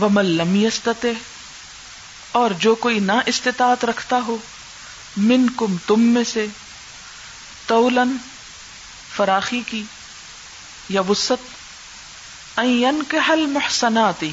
و 0.00 0.08
ملم 0.08 0.56
یستتے 0.56 1.12
اور 2.32 2.50
جو 2.50 2.74
کوئی 2.74 2.98
نہ 2.98 3.12
استطاعت 3.26 3.84
رکھتا 3.84 4.18
ہو 4.26 4.36
من 5.16 5.46
کم 5.56 5.76
تم 5.86 6.00
میں 6.00 6.24
سے 6.24 6.46
تولن 7.66 8.16
فراخی 9.16 9.60
کی 9.66 9.82
یا 10.88 11.00
وسط 11.08 11.50
این 12.58 13.02
کے 13.08 13.16
حل 13.28 13.46
محسناتی 13.46 14.30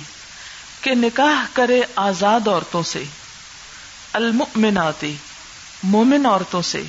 کہ 0.81 0.95
نکاح 0.95 1.45
کرے 1.53 1.81
آزاد 1.95 2.47
عورتوں 2.47 2.83
سے 2.83 3.03
المؤمناتی 4.13 5.15
مومن 5.83 6.25
عورتوں 6.25 6.61
سے، 6.61 6.83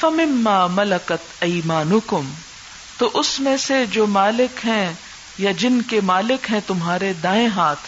فمما 0.00 0.66
ملکت 0.66 1.32
ایمانکم 1.40 2.34
تو 2.98 3.10
اس 3.14 3.40
میں 3.40 3.56
سے 3.56 3.86
جو 3.86 4.06
مالک 4.06 4.66
ہیں 4.66 4.92
یا 5.38 5.52
جن 5.52 5.82
کے 5.82 6.00
مالک 6.00 6.50
ہیں 6.50 6.60
تمہارے 6.66 7.12
دائیں 7.12 7.48
ہاتھ، 7.48 7.80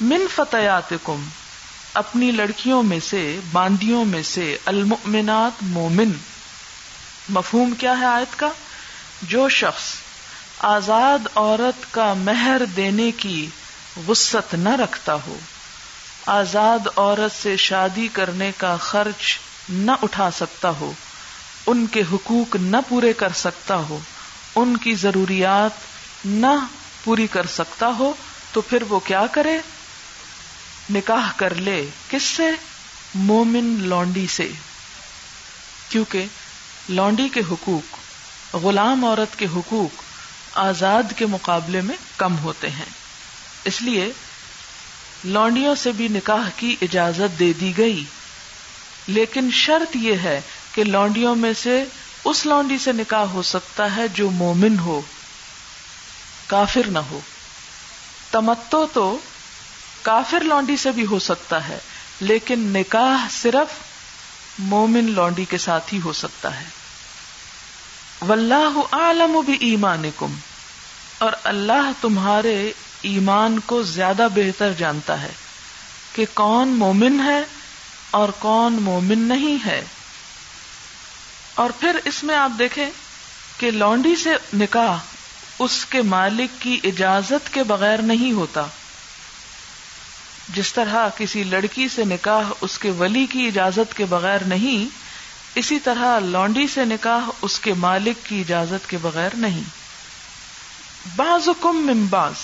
من 0.00 0.26
فتیاتکم، 0.34 1.24
اپنی 1.94 2.30
لڑکیوں 2.30 2.82
میں 2.82 3.00
سے، 3.00 3.40
باندیوں 3.52 4.04
میں 4.04 4.22
سے، 4.22 4.58
المؤمنات 4.64 5.62
مومن۔ 5.62 6.10
مفہوم 7.28 7.74
کیا 7.78 7.98
ہے 7.98 8.04
آیت 8.04 8.38
کا؟ 8.38 8.48
جو 9.22 9.48
شخص 9.48 9.82
آزاد 10.58 11.18
عورت 11.34 11.94
کا 11.94 12.14
مہر 12.14 12.62
دینے 12.76 13.10
کی 13.10 13.46
وسط 14.08 14.54
نہ 14.54 14.68
رکھتا 14.68 15.14
ہو، 15.14 15.38
آزاد 16.26 16.86
عورت 16.96 17.42
سے 17.42 17.56
شادی 17.56 18.08
کرنے 18.12 18.52
کا 18.56 18.76
خرچ 18.76 19.38
نہ 19.68 19.92
اٹھا 20.02 20.30
سکتا 20.30 20.68
ہو، 20.68 20.92
ان 21.66 21.86
کے 21.86 22.02
حقوق 22.12 22.56
نہ 22.56 22.76
پورے 22.88 23.12
کر 23.12 23.32
سکتا 23.34 23.74
ہو، 23.74 23.98
ان 24.54 24.76
کی 24.76 24.94
ضروریات 24.94 25.95
نہ 26.26 26.66
پوری 27.04 27.26
کر 27.26 27.46
سکتا 27.46 27.90
ہو 27.98 28.12
تو 28.52 28.60
پھر 28.60 28.82
وہ 28.88 28.98
کیا 29.00 29.26
کرے؟ 29.26 29.58
نکاح 30.90 31.32
کر 31.36 31.54
لے۔ 31.54 31.88
کس 32.10 32.22
سے؟ 32.22 32.42
مومن 33.14 33.76
لونڈی 33.80 34.26
سے۔ 34.26 34.50
کیونکہ 35.88 36.24
لونڈی 36.88 37.28
کے 37.28 37.40
حقوق، 37.50 37.96
غلام 38.56 39.04
عورت 39.04 39.38
کے 39.38 39.46
حقوق 39.56 40.02
آزاد 40.54 41.02
کے 41.16 41.26
مقابلے 41.26 41.80
میں 41.80 41.96
کم 42.16 42.38
ہوتے 42.38 42.70
ہیں۔ 42.70 42.84
اس 43.64 43.82
لیے 43.82 44.12
لونڈیوں 45.24 45.74
سے 45.74 45.92
بھی 45.92 46.08
نکاح 46.08 46.48
کی 46.56 46.76
اجازت 46.82 47.38
دے 47.38 47.52
دی 47.52 47.72
گئی۔ 47.76 48.04
لیکن 49.06 49.48
شرط 49.52 49.96
یہ 49.96 50.14
ہے 50.14 50.40
کہ 50.74 50.84
لونڈیوں 50.84 51.34
میں 51.34 51.52
سے 51.52 51.84
اس 52.24 52.46
لونڈی 52.46 52.78
سے 52.78 52.92
نکاح 52.92 53.24
ہو 53.24 53.42
سکتا 53.42 53.96
ہے 53.96 54.08
جو 54.08 54.30
مومن 54.30 54.78
ہو۔ 54.78 55.00
کافر 56.46 56.86
نہ 56.86 56.98
ہو۔ 56.98 57.20
تمتو 58.30 58.86
تو 58.86 59.18
کافر 60.02 60.40
لونڈی 60.40 60.76
سے 60.76 60.90
بھی 60.90 61.06
ہو 61.06 61.18
سکتا 61.18 61.68
ہے، 61.68 61.78
لیکن 62.20 62.58
نکاح 62.58 63.28
صرف 63.30 63.74
مومن 64.58 65.10
لونڈی 65.10 65.44
کے 65.44 65.58
ساتھ 65.58 65.94
ہی 65.94 66.00
ہو 66.04 66.12
سکتا 66.12 66.60
ہے۔ 66.60 66.64
واللہ 68.20 68.80
عالم 68.92 69.40
بھی 69.46 69.56
ایمان 69.60 70.10
اور 71.18 71.32
اللہ 71.44 71.90
تمہارے 72.00 72.72
ایمان 73.02 73.58
کو 73.58 73.82
زیادہ 73.82 74.28
بہتر 74.34 74.72
جانتا 74.72 75.22
ہے 75.22 75.32
کہ 76.12 76.26
کون 76.34 76.68
مومن 76.68 77.20
ہے 77.24 77.42
اور 78.10 78.28
کون 78.28 78.72
مومن 78.72 79.18
نہیں 79.18 79.66
ہے۔ 79.66 79.84
اور 81.54 81.70
پھر 81.80 82.00
اس 82.04 82.24
میں 82.24 82.36
آپ 82.36 82.50
دیکھیں 82.58 82.90
کہ 83.58 83.70
لونڈی 83.70 84.16
سے 84.16 84.30
نکاح 84.54 85.15
اس 85.58 85.86
کے 85.86 86.02
مالک 86.02 86.62
کی 86.62 86.80
اجازت 86.84 87.54
کے 87.54 87.62
بغیر 87.62 87.98
نہیں 87.98 88.32
ہوتا۔ 88.32 88.66
جس 90.48 90.72
طرح 90.72 91.08
کسی 91.16 91.42
لڑکی 91.44 91.88
سے 91.88 92.04
نکاح 92.04 92.42
اس 92.60 92.78
کے 92.78 92.90
ولی 92.90 93.26
کی 93.26 93.46
اجازت 93.46 93.96
کے 93.96 94.04
بغیر 94.04 94.38
نہیں، 94.46 94.88
اسی 95.54 95.78
طرح 95.78 96.18
لونڈی 96.18 96.66
سے 96.66 96.84
نکاح 96.84 97.30
اس 97.42 97.60
کے 97.60 97.74
مالک 97.74 98.26
کی 98.26 98.40
اجازت 98.40 98.88
کے 98.88 98.98
بغیر 98.98 99.30
نہیں۔ 99.34 99.62
بعض 101.16 101.48
کم 101.60 101.76
ممباز 101.76 102.34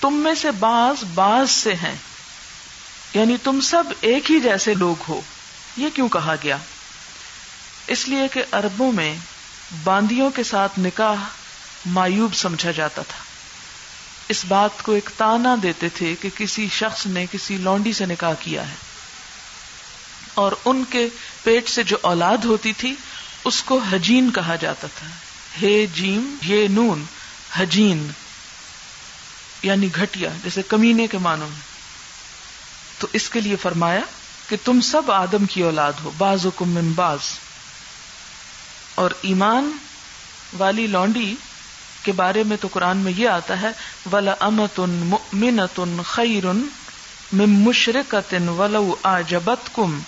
تم 0.00 0.14
میں 0.14 0.34
سے 0.34 0.50
باز 0.50 1.04
باز 1.14 1.50
سے 1.50 1.74
ہیں۔ 1.74 1.96
یعنی 3.14 3.36
تم 3.42 3.60
سب 3.60 3.84
ایک 4.00 4.30
ہی 4.30 4.40
جیسے 4.40 4.74
لوگ 4.74 5.02
ہو۔ 5.08 5.20
یہ 5.76 5.88
کیوں 5.94 6.08
کہا 6.08 6.34
گیا؟ 6.42 6.56
اس 7.86 8.08
لیے 8.08 8.28
کہ 8.32 8.42
اربوں 8.52 8.92
میں 8.92 9.16
باندیوں 9.84 10.30
کے 10.30 10.42
ساتھ 10.42 10.80
نکاح 10.80 11.14
مایوب 11.86 12.34
سمجھا 12.34 12.70
جاتا 12.70 13.02
تھا۔ 13.02 13.18
اس 14.28 14.44
بات 14.44 14.82
کو 14.82 14.92
ایک 14.92 15.10
تانا 15.16 15.56
دیتے 15.62 15.88
تھے 15.88 16.14
کہ 16.20 16.28
کسی 16.36 16.68
شخص 16.72 17.06
نے 17.06 17.26
کسی 17.32 17.56
لونڈی 17.56 17.92
سے 17.92 18.06
نکاح 18.06 18.32
کیا 18.40 18.68
ہے۔ 18.68 18.74
اور 20.34 20.52
ان 20.64 20.84
کے 20.90 21.08
پیٹ 21.42 21.68
سے 21.68 21.82
جو 21.82 21.96
اولاد 22.02 22.44
ہوتی 22.44 22.72
تھی، 22.72 22.94
اس 23.44 23.62
کو 23.62 23.78
حجین 23.78 24.30
کہا 24.30 24.56
جاتا 24.56 24.86
تھا۔ 24.94 25.06
ہے 25.62 25.86
جیم، 25.86 26.34
یہ 26.42 26.68
نون 26.68 27.04
حجین 27.56 28.10
یعنی 29.62 29.88
گھٹیا، 29.94 30.30
جیسے 30.44 30.62
کمینے 30.62 31.06
کے 31.06 31.18
معنوں 31.18 31.48
میں۔ 31.48 31.68
تو 32.98 33.06
اس 33.12 33.30
کے 33.30 33.40
لیے 33.40 33.56
فرمایا 33.56 34.00
کہ 34.48 34.56
تم 34.64 34.80
سب 34.80 35.10
آدم 35.10 35.46
کی 35.46 35.62
اولاد 35.62 35.92
ہو 36.04 36.10
باز 36.18 36.46
من 36.60 36.92
باز 36.92 37.18
اور 38.94 39.10
ایمان 39.22 39.76
والی 40.58 40.86
لونڈی 40.86 41.34
کے 42.08 42.12
بارے 42.12 42.42
میں 42.42 42.56
تو 42.60 42.68
قرآن 42.72 42.96
میں 42.96 43.12
یہ 43.16 43.28
آتا 43.28 43.62
ہے، 43.62 43.68
ولا 44.12 44.34
امت 44.40 44.80
ان 44.80 44.90
ممنت 44.90 45.80
ان 45.80 46.00
خیر 46.04 46.44
مشرقت 47.32 48.34
ولو 48.56 48.94
آجبت 49.02 49.74
کم 49.74 49.98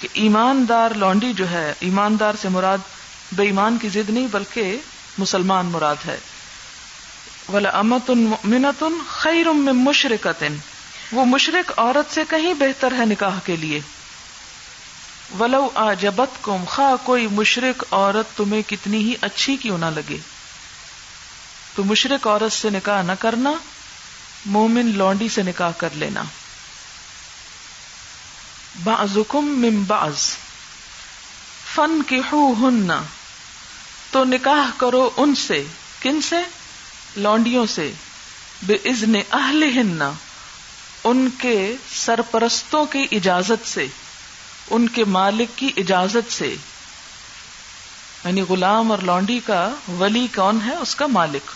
کہ 0.00 0.08
ایماندار 0.12 0.90
لونڈی 0.90 1.32
جو 1.32 1.50
ہے، 1.50 1.72
ایماندار 1.80 2.34
سے 2.42 2.48
مراد 2.48 2.78
بے 3.32 3.44
ایمان 3.44 3.78
کی 3.82 3.88
ضد 3.88 4.10
نہیں، 4.10 4.26
بلکہ 4.30 4.76
مسلمان 5.18 5.66
مراد 5.66 5.96
ہے۔ 6.06 6.18
ولا 7.52 7.70
امت 7.78 8.10
ان 8.10 8.32
منت 8.44 8.82
ان 8.82 8.98
خیر 9.08 9.52
مشرقت 9.52 10.44
وہ 11.12 11.24
مشرق 11.24 11.72
عورت 11.76 12.14
سے 12.14 12.22
کہیں 12.30 12.54
بہتر 12.54 12.92
ہے 12.98 13.04
نکاح 13.04 13.38
کے 13.44 13.56
لیے۔ 13.56 13.80
ولو 15.38 15.68
آ 15.74 15.92
جبت 15.92 16.38
کم 16.42 16.64
خا 16.68 16.94
کوئی 17.04 17.26
مشرق 17.26 17.84
عورت 17.90 18.36
تمہیں 18.36 18.62
کتنی 18.66 18.98
ہی 18.98 19.14
اچھی 19.20 19.56
کیوں 19.56 19.78
نہ 19.78 19.86
لگے۔ 19.94 20.33
تو 21.74 21.84
مشرق 21.84 22.26
عورت 22.26 22.52
سے 22.52 22.70
نکاح 22.70 23.02
نہ 23.02 23.12
کرنا، 23.18 23.52
مومن 24.46 24.86
لونڈی 24.86 25.28
سے 25.28 25.42
نکاح 25.42 25.70
کر 25.76 25.88
لینا۔ 25.92 26.22
من 29.32 29.82
بعض۔ 29.82 30.36
فن 31.74 32.02
کی 32.02 32.20
تو 34.10 34.24
نکاح 34.24 34.70
کرو 34.76 35.10
ان 35.16 35.34
سے۔ 35.34 35.64
کن 36.00 36.20
سے؟ 36.22 36.36
لونڈیوں 37.16 37.66
سے۔ 37.66 37.92
بے 38.62 38.74
ازن 38.74 39.16
اہل 39.32 39.62
ہننا 39.62 40.12
ان 41.04 41.28
کے 41.38 41.76
سرپرستوں 41.94 42.84
کی 42.84 43.06
اجازت 43.12 43.68
سے۔ 43.68 43.86
ان 44.70 44.88
کے 44.88 45.04
مالک 45.04 45.58
کی 45.58 45.70
اجازت 45.76 46.32
سے۔ 46.32 46.56
یعنی 48.24 48.40
غلام 48.40 48.90
اور 48.90 48.98
لونڈی 48.98 49.40
کا 49.46 49.68
ولی 49.88 50.26
کون 50.34 50.58
ہے؟ 50.66 50.74
اس 50.76 50.94
کا 50.94 51.06
مالک۔ 51.06 51.50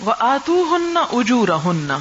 وہ 0.00 0.14
آتو 0.18 0.76
ہننا 0.76 1.00
اجور 1.00 1.48
ہننا 1.64 1.98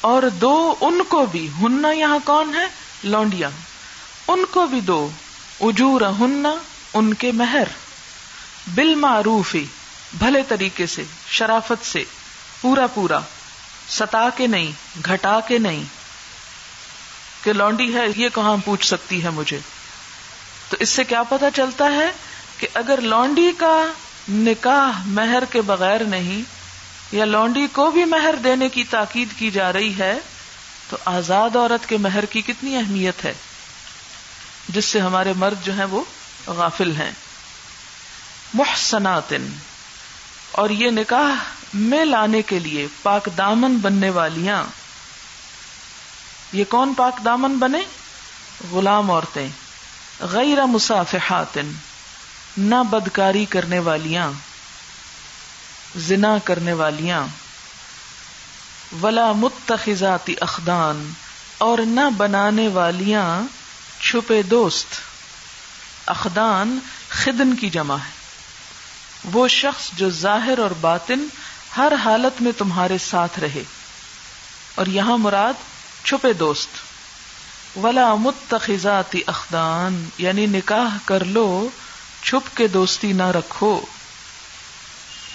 اور 0.00 0.22
دو 0.22 0.74
ان 0.80 1.02
کو 1.08 1.26
بھی 1.26 1.48
ہننا 1.60 1.90
یہاں 1.90 2.18
کون 2.24 2.54
ہے؟ 2.54 2.66
لونڈیا 3.04 3.50
ان 4.28 4.44
کو 4.50 4.66
بھی 4.66 4.80
دو 4.80 5.10
اجور 5.60 6.00
ہننا 6.00 6.54
ان 6.94 7.14
کے 7.14 7.32
مہر۔ 7.32 7.64
بال 8.74 8.94
معروفی 8.94 9.64
بھلے 10.18 10.42
طریقے 10.48 10.86
سے، 10.86 11.02
شرافت 11.28 11.86
سے۔ 11.86 12.04
پورا 12.60 12.86
پورا، 12.86 13.18
ستا 13.88 14.28
کے 14.36 14.46
نہیں، 14.46 14.72
گھٹا 15.04 15.40
کے 15.40 15.58
نہیں۔ 15.58 15.82
کہ 17.44 17.52
لونڈی 17.52 17.94
ہے، 17.94 18.04
یہ 18.16 18.28
کہاں 18.34 18.56
پوچھ 18.64 18.86
سکتی 18.86 19.24
ہے 19.24 19.30
مجھے؟ 19.30 19.58
تو 20.68 20.76
اس 20.80 20.88
سے 20.88 21.04
کیا 21.04 21.22
پتا 21.22 21.50
چلتا 21.50 21.84
ہے 21.84 22.12
کہ 22.58 22.68
اگر 22.74 23.00
لونڈی 23.00 23.52
کا 23.56 23.92
نکاح 24.28 25.02
مہر 25.06 25.44
کے 25.50 25.60
بغیر 25.60 26.00
نہیں 26.00 26.61
یا 27.12 27.24
لونڈی 27.24 27.66
کو 27.72 27.90
بھی 27.90 28.04
مہر 28.04 28.34
دینے 28.44 28.68
کی 28.68 28.84
تاکید 28.84 29.28
کی 29.38 29.50
جا 29.50 29.72
رہی 29.72 29.98
ہے، 29.98 30.18
تو 30.90 30.96
آزاد 31.04 31.56
عورت 31.56 31.88
کے 31.88 31.96
مہر 31.96 32.24
کی 32.24 32.40
کتنی 32.40 32.76
اہمیت 32.76 33.24
ہے، 33.24 33.34
جس 34.68 34.84
سے 34.84 35.00
ہمارے 35.00 35.32
مرد 35.36 35.64
جو 35.64 35.72
ہیں 35.72 35.84
وہ 35.84 36.04
غافل 36.46 36.96
ہیں۔ 36.96 37.10
محسنات 38.54 39.32
اور 40.52 40.70
یہ 40.70 40.90
نکاح 40.90 41.44
میں 41.74 42.04
لانے 42.04 42.42
کے 42.42 42.58
لیے 42.58 42.86
پاک 43.02 43.28
دامن 43.38 43.78
بننے 43.78 44.10
والیاں۔ 44.10 44.64
یہ 46.52 46.64
کون 46.68 46.94
پاک 46.96 47.24
دامن 47.24 47.58
بنے؟ 47.58 47.78
غلام 48.70 49.10
عورتیں۔ 49.10 49.48
غیر 50.20 50.66
مسافحات 50.66 51.58
نہ 52.58 52.74
بدکاری 52.90 53.44
کرنے 53.44 53.78
والیاں۔ 53.78 54.32
زنا 55.96 56.38
کرنے 56.44 56.72
والیاں۔ 56.72 57.26
ولا 59.02 59.32
متخذاتی 59.32 60.34
اخدان 60.40 61.12
اور 61.58 61.78
نہ 61.78 62.10
بنانے 62.16 62.68
والیاں 62.68 63.42
چھپے 64.00 64.42
دوست۔ 64.42 64.86
اخدان 66.06 66.78
خدن 67.08 67.56
کی 67.56 67.70
جمع 67.70 67.96
ہے۔ 67.96 68.10
وہ 69.32 69.48
شخص 69.48 69.90
جو 69.92 70.10
ظاہر 70.10 70.58
اور 70.58 70.70
باطن 70.70 71.26
ہر 71.76 71.92
حالت 72.04 72.42
میں 72.42 72.52
تمہارے 72.58 72.98
ساتھ 72.98 73.40
رہے۔ 73.40 73.62
اور 74.74 74.86
یہاں 74.86 75.18
مراد 75.18 75.52
چھپے 76.04 76.32
دوست۔ 76.32 76.68
ولا 77.78 78.14
متخذاتی 78.14 79.20
اخدان 79.26 80.08
یعنی 80.18 80.46
نکاح 80.46 80.98
کر 81.04 81.24
لو، 81.24 81.68
چھپ 82.22 82.56
کے 82.56 82.68
دوستی 82.68 83.12
نہ 83.12 83.26
رکھو۔ 83.26 83.80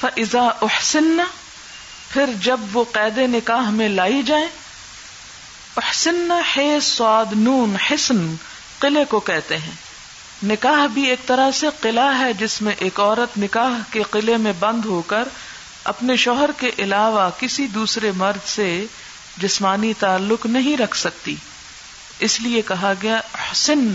فضا 0.02 0.42
احسن 0.42 1.22
پھر 2.10 2.26
جب 2.42 2.60
وہ 2.74 2.84
قید 2.92 3.18
نکاح 3.18 3.70
میں 3.70 3.90
لائی 3.90 4.24
جائیں 4.24 4.48
احسن 5.78 6.32
ہے 6.58 6.80
سواد 6.82 7.26
نون، 7.32 7.76
حسن، 7.76 8.36
قلعے 8.80 9.06
کو 9.06 9.20
کہتے 9.20 9.58
ہیں۔ 9.58 9.72
نکاح 10.44 10.86
بھی 10.86 11.04
ایک 11.04 11.28
طرح 11.28 11.52
سے 11.52 11.68
قلعہ 11.82 12.20
ہے 12.20 12.34
جس 12.34 12.62
میں 12.62 12.76
ایک 12.80 13.00
عورت 13.00 13.38
نکاح 13.38 13.80
کے 13.92 14.04
قلعے 14.12 14.38
میں 14.38 14.54
بند 14.60 14.86
ہو 14.86 15.02
کر 15.02 15.28
اپنے 15.84 16.16
شوہر 16.16 16.50
کے 16.58 16.72
علاوہ 16.80 17.30
کسی 17.40 17.68
دوسرے 17.68 18.12
مرد 18.16 18.48
سے 18.48 18.86
جسمانی 19.38 19.94
تعلق 19.94 20.46
نہیں 20.46 20.78
رکھ 20.78 20.98
سکتی۔ 20.98 21.36
اس 22.20 22.42
لیے 22.42 22.62
کہا 22.62 22.94
گیا 23.02 23.18
حسن 23.18 23.94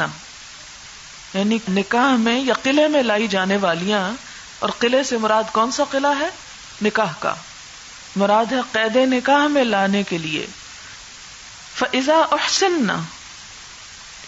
یعنی 1.35 1.59
نکاح 1.69 2.17
میں 2.17 2.41
یا 2.41 2.55
قلعے 2.63 2.89
میں 2.89 3.03
لائی 3.03 3.29
جانے 3.29 3.57
والیاں 3.57 4.32
اور 4.63 4.71
قلعے 4.79 5.03
سے 5.03 5.19
مراد 5.19 5.45
کون 5.53 5.73
سا 5.73 5.85
قلعہ 5.91 6.15
ہے؟ 6.21 6.29
نکاح 6.83 7.13
کا۔ 7.19 7.35
مراد 8.17 8.53
ہے 8.53 8.57
قید 8.73 8.97
نکاح 8.97 9.47
میں 9.47 9.65
لانے 9.65 10.03
کے 10.03 10.19
لیے۔ 10.19 10.47
فضا 11.75 12.17
احسن 12.17 12.87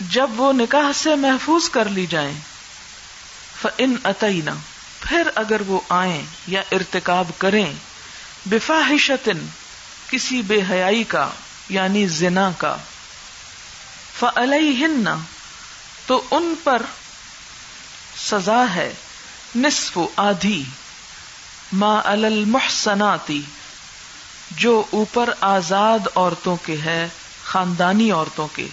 جب 0.01 0.41
وہ 0.41 0.53
نکاح 0.53 0.93
سے 0.95 1.15
محفوظ 1.15 1.69
کر 1.69 1.85
لی 1.85 2.07
جائیں۔ 2.07 2.41
فن 3.63 3.95
عطینا 4.05 4.55
پھر 5.01 5.29
اگر 5.35 5.61
وہ 5.67 5.81
آئیں 5.89 6.23
یا 6.47 6.63
ارتکاب 6.73 7.31
کریں 7.39 7.73
بفاحشتن 8.47 9.47
کسی 10.11 10.43
بے 10.43 10.61
حیائی 10.71 11.05
کا 11.05 11.29
یعنی 11.69 12.07
زنا 12.07 12.51
کا۔ 12.59 12.77
فعلیہن 14.19 15.05
تو 16.07 16.23
ان 16.31 16.55
پر 16.65 16.83
سزا 18.17 18.65
ہے۔ 18.75 18.93
نصف 19.57 19.99
آدھی 20.17 20.65
ما 21.73 22.01
المحسناتی 22.05 23.43
جو 24.51 24.85
اوپر 24.91 25.31
آزاد 25.41 25.99
عورتوں 26.15 26.57
کے 26.57 26.77
ہے، 26.85 27.09
خاندانی 27.45 28.11
عورتوں 28.11 28.49
کے، 28.53 28.67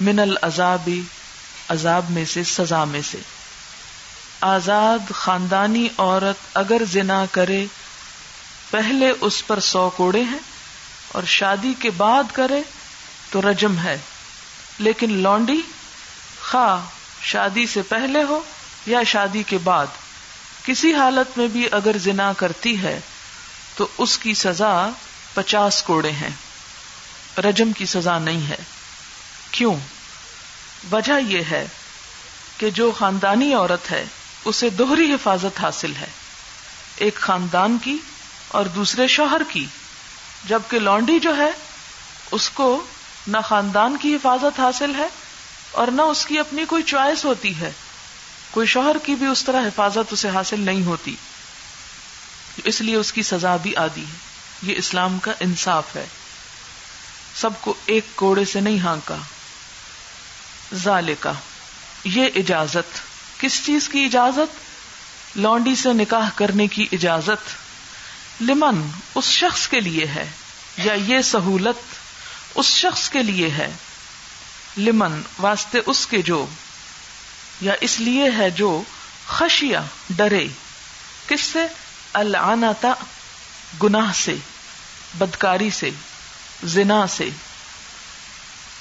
من 0.00 0.18
العذابی 0.18 1.02
عذاب 1.68 2.10
میں 2.10 2.24
سے، 2.24 2.44
سزا 2.44 2.84
میں 2.84 3.00
سے۔ 3.10 3.18
آزاد 4.40 5.12
خاندانی 5.14 5.88
عورت 5.98 6.36
اگر 6.54 6.82
زنا 6.92 7.24
کرے، 7.30 7.66
پہلے 8.70 9.12
اس 9.20 9.46
پر 9.46 9.60
سو 9.60 9.90
کوڑے 9.90 10.22
ہیں، 10.22 10.38
اور 11.08 11.22
شادی 11.26 11.74
کے 11.78 11.90
بعد 11.90 12.24
کرے، 12.32 12.62
تو 13.30 13.50
رجم 13.50 13.78
ہے۔ 13.78 13.98
لیکن 14.78 15.12
لونڈی، 15.12 15.60
خواہ 16.50 16.88
شادی 17.22 17.66
سے 17.66 17.82
پہلے 17.82 18.22
ہو 18.22 18.40
یا 18.86 19.02
شادی 19.02 19.42
کے 19.42 19.58
بعد۔ 19.58 19.86
کسی 20.70 20.94
حالت 20.94 21.38
میں 21.38 21.46
بھی 21.46 21.68
اگر 21.72 21.98
زنا 21.98 22.32
کرتی 22.32 22.82
ہے 22.82 23.00
تو 23.76 23.88
اس 23.98 24.18
کی 24.18 24.34
سزا 24.34 24.90
پچاس 25.34 25.82
کوڑے 25.82 26.10
ہیں۔ 26.10 26.30
رجم 27.40 27.72
کی 27.72 27.86
سزا 27.86 28.18
نہیں 28.18 28.48
ہے۔ 28.48 28.56
کیوں؟ 29.50 29.74
وجہ 30.92 31.20
یہ 31.28 31.42
ہے 31.50 31.66
کہ 32.58 32.70
جو 32.70 32.92
خاندانی 32.98 33.54
عورت 33.54 33.90
ہے، 33.90 34.04
اسے 34.44 34.70
دوہری 34.70 35.12
حفاظت 35.12 35.60
حاصل 35.60 35.92
ہے۔ 36.00 36.06
ایک 36.96 37.14
خاندان 37.14 37.78
کی 37.82 37.96
اور 38.48 38.64
دوسرے 38.64 39.06
شوہر 39.06 39.42
کی۔ 39.48 39.66
جبکہ 40.48 40.78
لونڈی 40.78 41.18
جو 41.18 41.36
ہے، 41.36 41.50
اس 42.30 42.50
کو 42.50 42.84
نہ 43.26 43.38
خاندان 43.44 43.96
کی 44.00 44.14
حفاظت 44.14 44.60
حاصل 44.60 44.94
ہے 44.94 45.06
اور 45.70 45.88
نہ 45.88 46.02
اس 46.02 46.26
کی 46.26 46.38
اپنی 46.38 46.64
کوئی 46.64 46.82
چوائس 46.82 47.24
ہوتی 47.24 47.60
ہے۔ 47.60 47.72
کوئی 48.50 48.66
شوہر 48.66 48.96
کی 49.02 49.14
بھی 49.14 49.26
اس 49.26 49.44
طرح 49.44 49.60
حفاظت 49.60 50.12
اسے 50.12 50.28
حاصل 50.28 50.60
نہیں 50.60 50.84
ہوتی 50.84 51.16
اس 52.64 52.80
لیے 52.80 52.96
اس 52.96 53.12
کی 53.12 53.22
سزا 53.22 53.56
بھی 53.56 53.76
آدھی 53.76 54.02
ہے۔ 54.02 54.16
یہ 54.62 54.74
اسلام 54.78 55.18
کا 55.18 55.32
انصاف 55.40 55.96
ہے۔ 55.96 56.06
سب 57.34 57.50
کو 57.60 57.74
ایک 57.86 58.06
کوڑے 58.14 58.44
سے 58.44 58.60
نہیں 58.60 58.78
ہانکا۔ 58.78 59.16
ظال 60.74 61.14
کا 61.20 61.32
یہ 62.04 62.26
اجازت۔ 62.36 63.00
کس 63.40 63.66
چیز 63.66 63.88
کی 63.88 64.04
اجازت؟ 64.04 64.56
لونڈی 65.36 65.74
سے 65.74 65.92
نکاح 65.92 66.28
کرنے 66.34 66.66
کی 66.66 66.86
اجازت۔ 66.92 67.50
لمن 68.42 68.90
اس 69.14 69.24
شخص 69.24 69.68
کے 69.68 69.80
لیے 69.80 70.06
ہے 70.06 70.30
یا 70.76 70.92
یہ 70.92 71.22
سہولت 71.22 71.94
اس 72.54 72.66
شخص 72.66 73.10
کے 73.10 73.22
لیے 73.22 73.50
ہے؟ 73.50 73.70
لمن 74.78 75.20
واسطے 75.38 75.78
اس 75.86 76.06
کے 76.06 76.22
جو 76.22 76.46
یا 77.60 77.72
اس 77.80 78.00
لیے 78.00 78.30
ہے 78.38 78.50
جو 78.50 78.82
خشیا 79.26 79.82
ڈرے، 80.10 80.46
کس 81.28 81.40
سے؟ 81.40 81.66
العنتا 82.12 82.92
گناہ 83.82 84.12
سے، 84.14 84.34
بدکاری 85.18 85.70
سے، 85.70 85.90
زنا 86.64 87.06
سے۔ 87.06 87.28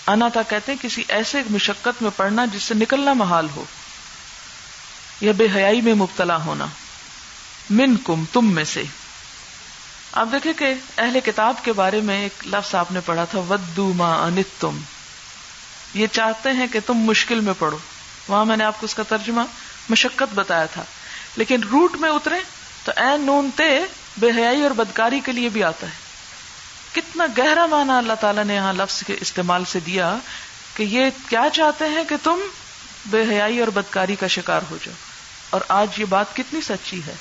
اناتا 0.07 0.41
کہتے 0.41 0.71
ہیں 0.71 0.83
کسی 0.83 1.03
ایسے 1.07 1.41
مشقت 1.49 2.01
میں 2.01 2.11
پڑنا 2.15 2.45
جس 2.45 2.63
سے 2.63 2.73
نکلنا 2.73 3.13
محال 3.13 3.47
ہو 3.55 3.65
یا 5.21 5.31
بے 5.37 5.47
حیائی 5.55 5.81
میں 5.81 5.93
مبتلا 5.93 6.37
ہونا۔ 6.45 6.65
من 7.69 7.95
کم 7.97 8.23
تم 8.33 8.51
میں 8.53 8.63
سے۔ 8.63 8.83
آپ 10.11 10.27
دیکھیں 10.31 10.53
کہ 10.53 10.73
اہل 10.97 11.19
کتاب 11.25 11.55
کے 11.63 11.73
بارے 11.73 12.01
میں 12.01 12.23
ایک 12.23 12.47
لفظ 12.47 12.75
آپ 12.75 12.91
نے 12.91 12.99
پڑھا 13.05 13.25
تھا 13.25 13.39
ودو 13.39 13.93
ما 13.93 14.13
انت 14.25 14.61
تم 14.61 14.77
یہ 15.93 16.07
چاہتے 16.07 16.49
ہیں 16.49 16.67
کہ 16.71 16.79
تم 16.85 16.93
مشکل 16.93 17.39
میں 17.39 17.53
پڑھو۔ 17.59 17.77
وہاں 18.29 18.45
میں 18.45 18.57
نے 18.57 18.63
آپ 18.63 18.79
کو 18.79 18.85
اس 18.85 18.95
کا 18.95 19.03
ترجمہ 19.03 19.41
مشقت 19.89 20.33
بتایا 20.33 20.65
تھا۔ 20.65 20.83
لیکن 21.35 21.63
روٹ 21.63 21.95
میں 21.95 22.09
اترے 22.09 22.35
تو 22.83 22.91
اے 22.97 23.17
نون 23.17 23.49
تے 23.55 23.79
بے 24.17 24.29
حیائی 24.37 24.61
اور 24.61 24.71
بدکاری 24.71 25.19
کے 25.25 25.31
لیے 25.31 25.49
بھی 25.49 25.63
آتا 25.63 25.87
ہے۔ 25.87 26.09
کتنا 26.91 27.25
گہرا 27.37 27.65
معنی 27.65 27.91
اللہ 27.91 28.13
تعالیٰ 28.21 28.43
نے 28.43 28.55
یہاں 28.55 28.73
لفظ 28.73 29.03
کے 29.07 29.15
استعمال 29.21 29.65
سے 29.65 29.79
دیا 29.79 30.17
کہ 30.75 30.83
یہ 30.83 31.05
کیا 31.29 31.43
چاہتے 31.53 31.85
ہیں 31.85 32.03
کہ 32.09 32.15
تم 32.23 32.39
بے 33.05 33.23
حیائی 33.29 33.59
اور 33.59 33.67
بدکاری 33.67 34.15
کا 34.15 34.27
شکار 34.27 34.61
ہو 34.71 34.77
جاؤ۔ 34.85 34.95
اور 35.49 35.61
آج 35.67 35.87
یہ 35.97 36.05
بات 36.05 36.35
کتنی 36.35 36.61
سچی 36.61 37.01
ہے 37.07 37.15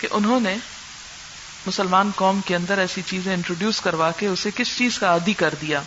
کہ 0.00 0.08
انہوں 0.10 0.40
نے 0.40 0.56
مسلمان 1.66 2.10
قوم 2.16 2.40
کے 2.40 2.56
اندر 2.56 2.78
ایسی 2.78 3.02
چیزیں 3.06 3.34
انٹروڈیوس 3.34 3.80
کروا 3.80 4.10
کے 4.10 4.26
اسے 4.26 4.50
کس 4.56 4.76
چیز 4.76 4.98
کا 4.98 5.06
عادی 5.06 5.32
کر 5.32 5.54
دیا۔ 5.62 5.82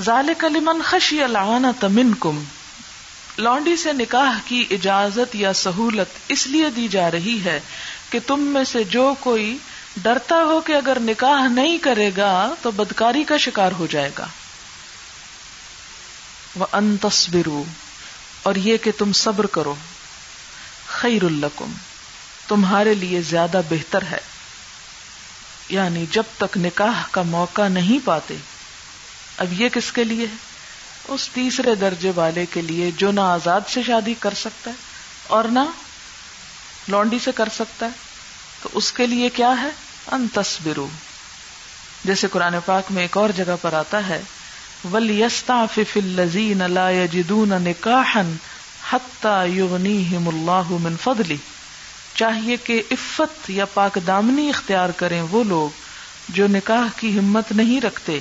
ظال 0.00 0.30
کلیمن 0.38 0.82
خشی 0.84 1.22
العانہ 1.22 1.66
تمن 1.80 2.14
کم 2.20 2.44
لانڈی 3.38 3.76
سے 3.76 3.92
نکاح 3.92 4.38
کی 4.44 4.64
اجازت 4.70 5.34
یا 5.34 5.52
سہولت 5.52 6.06
اس 6.28 6.46
لیے 6.46 6.70
دی 6.70 6.88
جا 6.88 7.10
رہی 7.10 7.44
ہے 7.44 7.60
کہ 8.10 8.18
تم 8.26 8.40
میں 8.40 8.64
سے 8.64 8.84
جو 8.84 9.14
کوئی 9.20 9.58
ڈرتا 9.96 10.34
ہو 10.34 10.60
کہ 10.60 10.72
اگر 10.72 10.98
نکاح 11.00 11.48
نہیں 11.48 11.78
کرے 11.78 12.10
گا 12.16 12.54
تو 12.62 12.70
بدکاری 12.70 13.24
کا 13.24 13.36
شکار 13.36 13.72
ہو 13.72 13.86
جائے 13.90 14.10
گا۔ 14.18 14.26
وہ 16.56 16.66
ان 16.72 16.96
تصبرو 16.96 17.64
اور 18.42 18.54
یہ 18.54 18.76
کہ 18.76 18.90
تم 18.98 19.12
صبر 19.12 19.46
کرو۔ 19.46 19.74
خیر 20.86 21.24
الکم 21.24 21.72
تمہارے 22.48 22.94
لیے 22.94 23.22
زیادہ 23.22 23.60
بہتر 23.70 24.02
ہے۔ 24.10 24.20
یعنی 25.68 26.06
جب 26.10 26.22
تک 26.38 26.58
نکاح 26.58 27.02
کا 27.10 27.22
موقع 27.22 27.68
نہیں 27.68 28.06
پاتے 28.06 28.36
اب 29.42 29.60
یہ 29.60 29.68
کس 29.68 29.92
کے 29.92 30.04
لیے 30.04 30.26
ہے؟ 30.26 30.36
اس 31.08 31.28
تیسرے 31.28 31.74
درجے 31.74 32.12
والے 32.14 32.46
کے 32.46 32.62
لیے 32.62 32.90
جو 32.96 33.10
نہ 33.10 33.20
آزاد 33.20 33.60
سے 33.68 33.82
شادی 33.82 34.14
کر 34.20 34.34
سکتا 34.34 34.70
ہے 34.70 34.76
اور 35.26 35.44
نہ 35.44 35.64
لونڈی 36.88 37.18
سے 37.24 37.30
کر 37.34 37.48
سکتا 37.54 37.86
ہے۔ 37.86 37.90
تو 38.62 38.68
اس 38.72 38.92
کے 38.92 39.06
لیے 39.06 39.28
کیا 39.28 39.54
ہے؟ 39.62 39.68
ان 40.12 40.26
تصبرو 40.34 40.88
جیسے 42.04 42.26
قرآن 42.32 42.54
پاک 42.66 42.92
میں 42.92 43.02
ایک 43.02 43.16
اور 43.16 43.30
جگہ 43.36 43.56
پر 43.62 43.72
آتا 43.72 44.08
ہے 44.08 44.22
ولیستا 44.92 45.64
فل 45.74 46.04
لذین 46.04 46.62
اللہ 46.62 47.06
جدون 47.12 47.48
نکاحن 47.48 48.36
حتہ 48.92 49.44
یغنیہم 49.54 50.28
اللہ 50.28 50.70
من 50.70 50.96
فضلی 51.02 51.36
چاہیے 52.14 52.56
کہ 52.56 52.82
عفت 52.90 53.50
یا 53.50 53.64
پاک 53.64 53.98
دامنی 54.06 54.48
اختیار 54.48 54.88
کریں 54.88 55.22
وہ 55.22 55.44
لوگ 55.44 55.80
جو 56.28 56.46
نکاح 56.46 56.86
کی 56.96 57.18
ہمت 57.18 57.52
نہیں 57.52 57.80
رکھتے۔ 57.80 58.20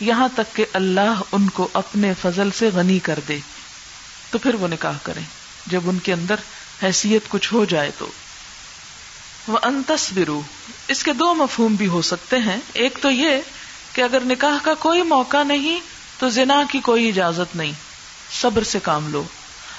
یہاں 0.00 0.28
تک 0.36 0.56
کہ 0.56 0.64
اللہ 0.72 1.20
ان 1.32 1.50
کو 1.50 1.68
اپنے 1.72 2.12
فضل 2.22 2.48
سے 2.50 2.68
غنی 2.74 2.98
کر 2.98 3.18
دے۔ 3.28 3.38
تو 4.30 4.38
پھر 4.38 4.54
وہ 4.54 4.68
نکاح 4.68 4.92
کریں۔ 5.02 5.22
جب 5.66 5.80
ان 5.84 5.98
کے 5.98 6.12
اندر 6.12 6.34
حیثیت 6.82 7.22
کچھ 7.28 7.54
ہو 7.54 7.64
جائے 7.64 7.90
تو۔ 7.98 8.10
وہ 9.48 9.58
انتصبرو 9.62 10.42
اس 10.88 11.02
کے 11.02 11.12
دو 11.12 11.34
مفہوم 11.34 11.74
بھی 11.74 11.86
ہو 11.86 12.02
سکتے 12.02 12.36
ہیں۔ 12.38 12.56
ایک 12.72 12.98
تو 13.02 13.10
یہ 13.10 13.40
کہ 13.92 14.02
اگر 14.02 14.18
نکاح 14.24 14.58
کا 14.62 14.74
کوئی 14.74 15.02
موقع 15.02 15.42
نہیں، 15.42 15.80
تو 16.18 16.28
زنا 16.28 16.62
کی 16.70 16.80
کوئی 16.80 17.08
اجازت 17.08 17.56
نہیں۔ 17.56 17.72
صبر 18.40 18.62
سے 18.62 18.78
کام 18.82 19.08
لو۔ 19.08 19.22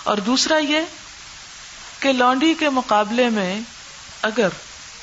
اور 0.03 0.17
دوسرا 0.17 0.57
یہ 0.57 0.79
کہ 1.99 2.11
لانڈی 2.11 2.53
کے 2.53 2.69
مقابلے 2.69 3.29
میں 3.29 3.61
اگر 4.21 4.47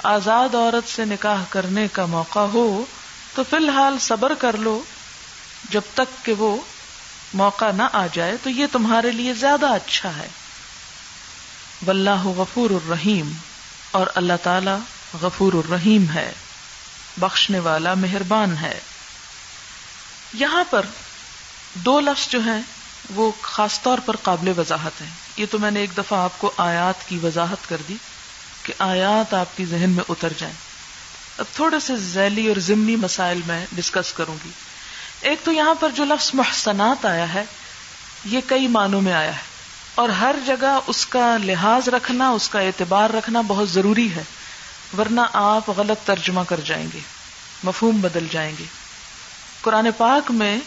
آزاد 0.02 0.54
عورت 0.54 0.90
سے 0.90 1.04
نکاح 1.04 1.42
کرنے 1.48 1.88
کا 1.92 2.06
موقع 2.06 2.38
ہو، 2.38 2.84
تو 3.34 3.42
فی 3.50 3.56
الحال 3.56 3.98
صبر 4.00 4.34
کر 4.34 4.56
لو۔ 4.56 4.82
جب 5.70 5.80
تک 5.94 6.24
کہ 6.24 6.32
وہ 6.32 6.56
موقع 7.34 7.70
نہ 7.76 7.82
آ 7.92 8.06
جائے 8.12 8.32
تو 8.42 8.50
یہ 8.50 8.66
تمہارے 8.72 9.10
لیے 9.10 9.34
زیادہ 9.34 9.66
اچھا 9.66 10.16
ہے۔ 10.16 10.28
واللہ 11.86 12.24
غفور 12.24 12.70
الرحیم، 12.70 13.32
اور 13.90 14.06
اللہ 14.14 14.32
تعالی 14.42 14.70
غفور 15.22 15.52
الرحیم 15.52 16.10
ہے، 16.14 16.32
بخشنے 17.16 17.58
والا 17.58 17.94
مہربان 17.94 18.56
ہے۔ 18.56 18.80
یہاں 20.32 20.64
پر 20.70 20.86
دو 21.74 22.00
لفظ 22.00 22.28
جو 22.28 22.40
ہیں، 22.40 22.62
وہ 23.14 23.32
خاص 23.42 23.80
طور 23.82 23.98
پر 23.98 24.16
قابل 24.16 24.52
وضاحت 24.56 25.00
ہیں۔ 25.00 25.10
یہ 25.36 25.46
تو 25.50 25.58
میں 25.58 25.70
نے 25.70 25.80
ایک 25.80 25.96
دفعہ 25.96 26.18
آپ 26.18 26.38
کو 26.38 26.52
آیات 26.56 27.08
کی 27.08 27.18
وضاحت 27.18 27.68
کر 27.68 27.76
دی 27.88 27.96
کہ 28.62 28.72
آیات 28.78 29.34
آپ 29.34 29.56
کی 29.56 29.64
ذہن 29.64 29.90
میں 29.90 30.04
اتر 30.08 30.32
جائیں۔ 30.38 30.54
اب 31.38 31.44
تھوڑے 31.54 31.80
سے 31.80 31.96
ذیلی 31.96 32.48
اور 32.48 32.60
ضمنی 32.60 32.96
مسائل 32.96 33.40
میں 33.46 33.66
ڈسکس 33.72 34.12
کروں 34.12 34.36
گی۔ 34.44 34.50
ایک 35.24 35.44
تو 35.44 35.52
یہاں 35.52 35.74
پر 35.80 35.90
جو 35.90 36.04
لفظ 36.04 36.30
محسنات 36.34 37.06
آیا 37.06 37.34
ہے، 37.34 37.44
یہ 38.24 38.40
کئی 38.46 38.68
معنوں 38.68 39.00
میں 39.00 39.12
آیا 39.12 39.36
ہے۔ 39.36 39.40
اور 39.94 40.08
ہر 40.08 40.36
جگہ 40.46 40.78
اس 40.86 41.06
کا 41.06 41.36
لحاظ 41.44 41.88
رکھنا، 41.88 42.28
اس 42.28 42.48
کا 42.48 42.60
اعتبار 42.60 43.10
رکھنا 43.10 43.40
بہت 43.40 43.70
ضروری 43.70 44.14
ہے، 44.14 44.22
ورنہ 44.98 45.20
آپ 45.32 45.70
غلط 45.70 46.06
ترجمہ 46.06 46.40
کر 46.48 46.60
جائیں 46.64 46.86
گے، 46.94 46.98
مفہوم 47.64 48.00
بدل 48.00 48.26
جائیں 48.30 48.52
گے۔ 48.58 48.64
قرآن 49.60 49.88
پاک 49.96 50.30
میں 50.30 50.58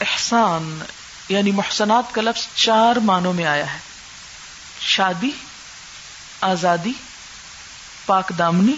احسان 0.00 0.78
یعنی 1.28 1.50
محسنات 1.50 2.14
کا 2.14 2.22
لفظ 2.22 2.46
چار 2.54 2.96
معنوں 2.96 3.32
میں 3.32 3.46
آیا 3.46 3.72
ہے۔ 3.72 3.78
شادی، 4.80 5.30
آزادی، 6.40 6.92
پاک 8.06 8.32
دامنی 8.38 8.74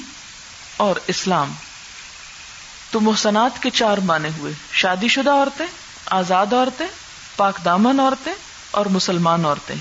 اور 0.76 0.96
اسلام۔ 1.06 1.52
تو 2.96 3.00
محسنات 3.00 3.62
کے 3.62 3.70
چار 3.70 3.98
معنی 3.98 4.28
ہوئے۔ 4.38 4.52
شادی 4.72 5.08
شدہ 5.08 5.30
عورتیں، 5.30 5.66
آزاد 6.06 6.52
عورتیں، 6.52 6.86
پاک 7.36 7.64
دامن 7.64 8.00
عورتیں 8.00 8.32
اور 8.70 8.86
مسلمان 8.86 9.44
عورتیں۔ 9.44 9.74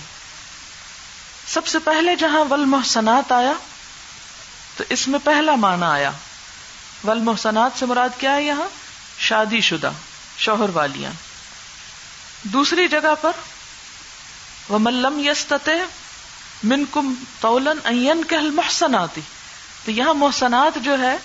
سب 1.48 1.68
سے 1.68 1.80
پہلے 1.80 2.16
جہاں 2.16 2.46
ول 2.50 2.66
محسنات 2.66 3.32
آیا، 3.32 3.54
تو 4.78 4.84
اس 4.90 5.08
میں 5.08 5.20
پہلا 5.24 5.56
معنی 5.56 5.84
آیا۔ 5.84 6.12
ول 7.04 7.20
محسنات 7.20 7.80
سے 7.80 7.86
مراد 7.86 8.10
کیا 8.18 8.36
ہے 8.36 8.44
یہاں؟ 8.44 8.68
شادی 9.18 9.62
شدہ 9.62 9.92
شوہر 10.38 10.70
والیاں۔ 10.70 11.12
دوسری 12.44 12.88
جگہ 12.88 13.14
پر 13.22 13.32
وہ 14.70 14.80
ملم 14.80 15.20
یس 15.20 15.54
من 16.64 16.84
کم 16.92 17.14
تولن 17.40 18.24
کہل 18.24 18.50
محسناتی 18.50 19.22
تو 19.86 19.92
یہاں 19.92 20.14
محسنات 20.14 20.78
جو 20.84 21.00
ہے 21.00 21.18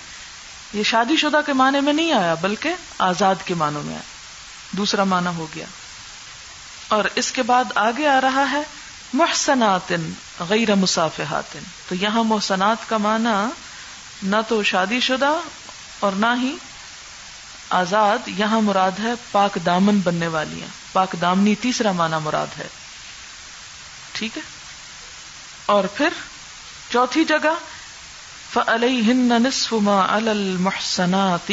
یہ 0.73 0.83
شادی 0.83 1.17
شدہ 1.17 1.41
کے 1.47 1.53
معنی 1.53 1.81
میں 1.81 1.93
نہیں 1.93 2.13
آیا، 2.13 2.35
بلکہ 2.35 2.75
آزاد 2.99 3.35
کے 3.45 3.55
معنوں 3.55 3.83
میں 3.83 3.95
آیا۔ 3.95 4.03
دوسرا 4.73 5.05
معنی 5.05 5.37
ہو 5.37 5.47
گیا۔ 5.55 5.67
اور 6.89 7.05
اس 7.15 7.33
کے 7.33 7.43
بعد 7.43 7.65
آگے 7.75 8.09
آ 8.09 8.21
رہا 8.21 8.51
ہے 8.51 8.63
محسنات 9.13 9.93
غیر 10.49 10.75
مسافحات 10.75 11.57
تو 11.89 11.95
یہاں 11.95 12.25
محسنات 12.25 12.89
کا 12.89 12.97
معنی 12.97 13.51
نہ 14.23 14.37
تو 14.49 14.63
شادی 14.63 15.01
شدہ 15.01 15.41
اور 16.01 16.13
نہ 16.13 16.27
ہی 16.43 16.57
آزاد، 17.71 18.19
یہاں 18.27 18.61
مراد 18.61 19.01
ہے 19.01 19.13
پاک 19.31 19.59
دامن 19.67 19.99
بننے 19.99 20.27
والی 20.27 20.61
پاک 20.93 21.17
دامنی 21.21 21.55
تیسرا 21.55 21.93
معنی 21.93 22.17
مراد 22.25 22.59
ہے۔ 22.59 22.69
ٹھیک 24.13 24.37
ہے؟ 24.37 24.43
اور 25.67 25.85
پھر 25.85 26.09
چوتھی 26.91 27.25
جگہ 27.25 27.55
نصف 28.57 29.73
ما 29.73 30.07
المحسنات 30.15 31.53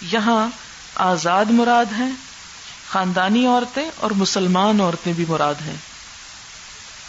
یہاں 0.00 0.48
آزاد 0.94 1.44
مراد 1.44 1.92
ہیں، 1.98 2.10
خاندانی 2.88 3.46
عورتیں 3.46 3.90
اور 3.96 4.10
مسلمان 4.10 4.80
عورتیں 4.80 5.12
بھی 5.12 5.24
مراد 5.28 5.54
ہیں۔ 5.66 5.76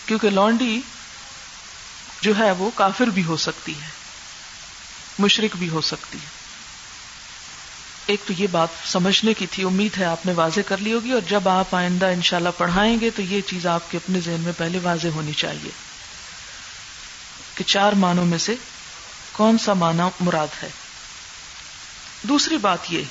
کیونکہ 0.06 0.30
لانڈی 0.30 0.82
جو 2.22 2.38
ہے 2.38 2.52
وہ 2.52 2.70
کافر 2.76 3.06
بھی 3.06 3.24
ہو 3.24 3.38
سکتی 3.38 3.72
ہے 3.72 3.88
مشرق 5.20 5.56
بھی 5.56 5.70
ہو 5.70 5.82
سکتی 5.82 6.18
ہے۔ 6.18 6.38
ایک 8.06 8.22
تو 8.28 8.34
یہ 8.38 8.48
بات 8.52 8.68
سمجھنے 8.86 9.34
کی 9.34 9.48
تھی، 9.48 9.64
امید 9.64 9.98
ہے 9.98 10.06
آپ 10.06 10.26
نے 10.26 10.34
واضح 10.34 10.60
کر 10.68 10.78
لی 10.78 10.94
ہوگی 10.94 11.12
اور 11.12 11.22
جب 11.30 11.50
آپ 11.50 11.76
آئندہ 11.76 12.06
انشاءاللہ 12.06 12.50
پڑھائیں 12.58 13.00
گے 13.02 13.10
تو 13.10 13.22
یہ 13.22 13.42
چیز 13.42 13.68
آپ 13.68 13.92
کے 13.92 13.98
اپنے 13.98 14.20
ذہن 14.20 14.40
میں 14.40 14.54
پہلے 14.58 14.80
واضح 14.84 15.08
ہونی 15.08 15.34
چاہیے 15.34 15.70
کہ 17.56 17.64
چار 17.64 17.94
معنوں 17.94 18.26
میں 18.26 18.38
سے 18.38 18.56
کون 19.38 19.58
سا 19.58 19.74
معنی 19.74 20.04
مراد 20.20 20.64
ہے؟ 20.64 20.70
دوسری 22.24 22.58
بات 22.58 22.78
یہ، 22.90 23.04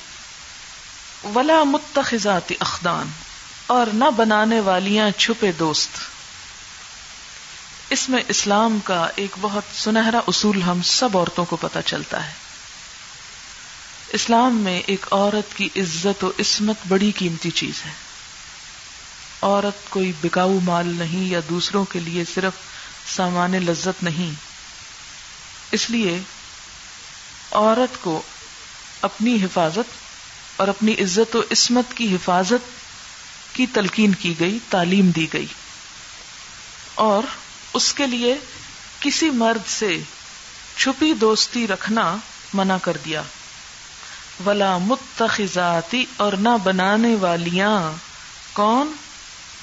ولا 1.23 1.63
متخذات 1.63 2.51
اخدان 2.59 3.07
اور 3.67 3.87
نہ 3.93 4.05
بنانے 4.17 4.59
والیاں 4.59 5.09
چھپے 5.11 5.51
دوست۔ 5.51 5.89
اس 7.89 8.09
میں 8.09 8.23
اسلام 8.27 8.79
کا 8.83 9.07
ایک 9.15 9.35
بہت 9.41 9.63
سنہرا 9.75 10.19
اصول 10.27 10.61
ہم 10.61 10.81
سب 10.81 11.17
عورتوں 11.17 11.45
کو 11.45 11.55
پتہ 11.55 11.79
چلتا 11.85 12.27
ہے۔ 12.27 12.33
اسلام 14.13 14.57
میں 14.57 14.81
ایک 14.85 15.05
عورت 15.11 15.57
کی 15.57 15.69
عزت 15.75 16.23
و 16.23 16.31
عصمت 16.39 16.75
بڑی 16.87 17.11
قیمتی 17.11 17.51
چیز 17.51 17.85
ہے۔ 17.85 17.91
عورت 19.41 19.89
کوئی 19.89 20.11
بکاؤ 20.23 20.59
مال 20.63 20.87
نہیں 20.87 21.29
یا 21.29 21.39
دوسروں 21.49 21.85
کے 21.85 21.99
لیے 21.99 22.23
صرف 22.33 22.53
سامان 23.15 23.51
لذت 23.51 24.03
نہیں 24.03 24.46
اس 25.71 25.89
لیے 25.89 26.19
عورت 27.51 28.01
کو 28.01 28.21
اپنی 29.01 29.35
حفاظت 29.43 29.91
اور 30.55 30.67
اپنی 30.67 30.93
عزت 30.93 31.35
و 31.35 31.41
عصمت 31.51 31.97
کی 31.97 32.15
حفاظت 32.15 32.77
کی 33.55 33.65
تلقین 33.67 34.13
کی 34.13 34.39
گئی، 34.39 34.59
تعلیم 34.69 35.09
دی 35.09 35.33
گئی۔ 35.33 35.47
اور 36.95 37.23
اس 37.73 37.93
کے 37.93 38.07
لیے 38.07 38.35
کسی 38.99 39.29
مرد 39.29 39.69
سے 39.69 39.97
چھپی 40.77 41.13
دوستی 41.13 41.67
رکھنا 41.67 42.17
منع 42.53 42.77
کر 42.81 42.97
دیا۔ 43.05 43.21
ولا 44.45 44.77
متخذاتی 44.77 46.05
اور 46.17 46.33
نہ 46.33 46.49
بنانے 46.63 47.15
والیاں 47.15 47.91
کون؟ 48.53 48.93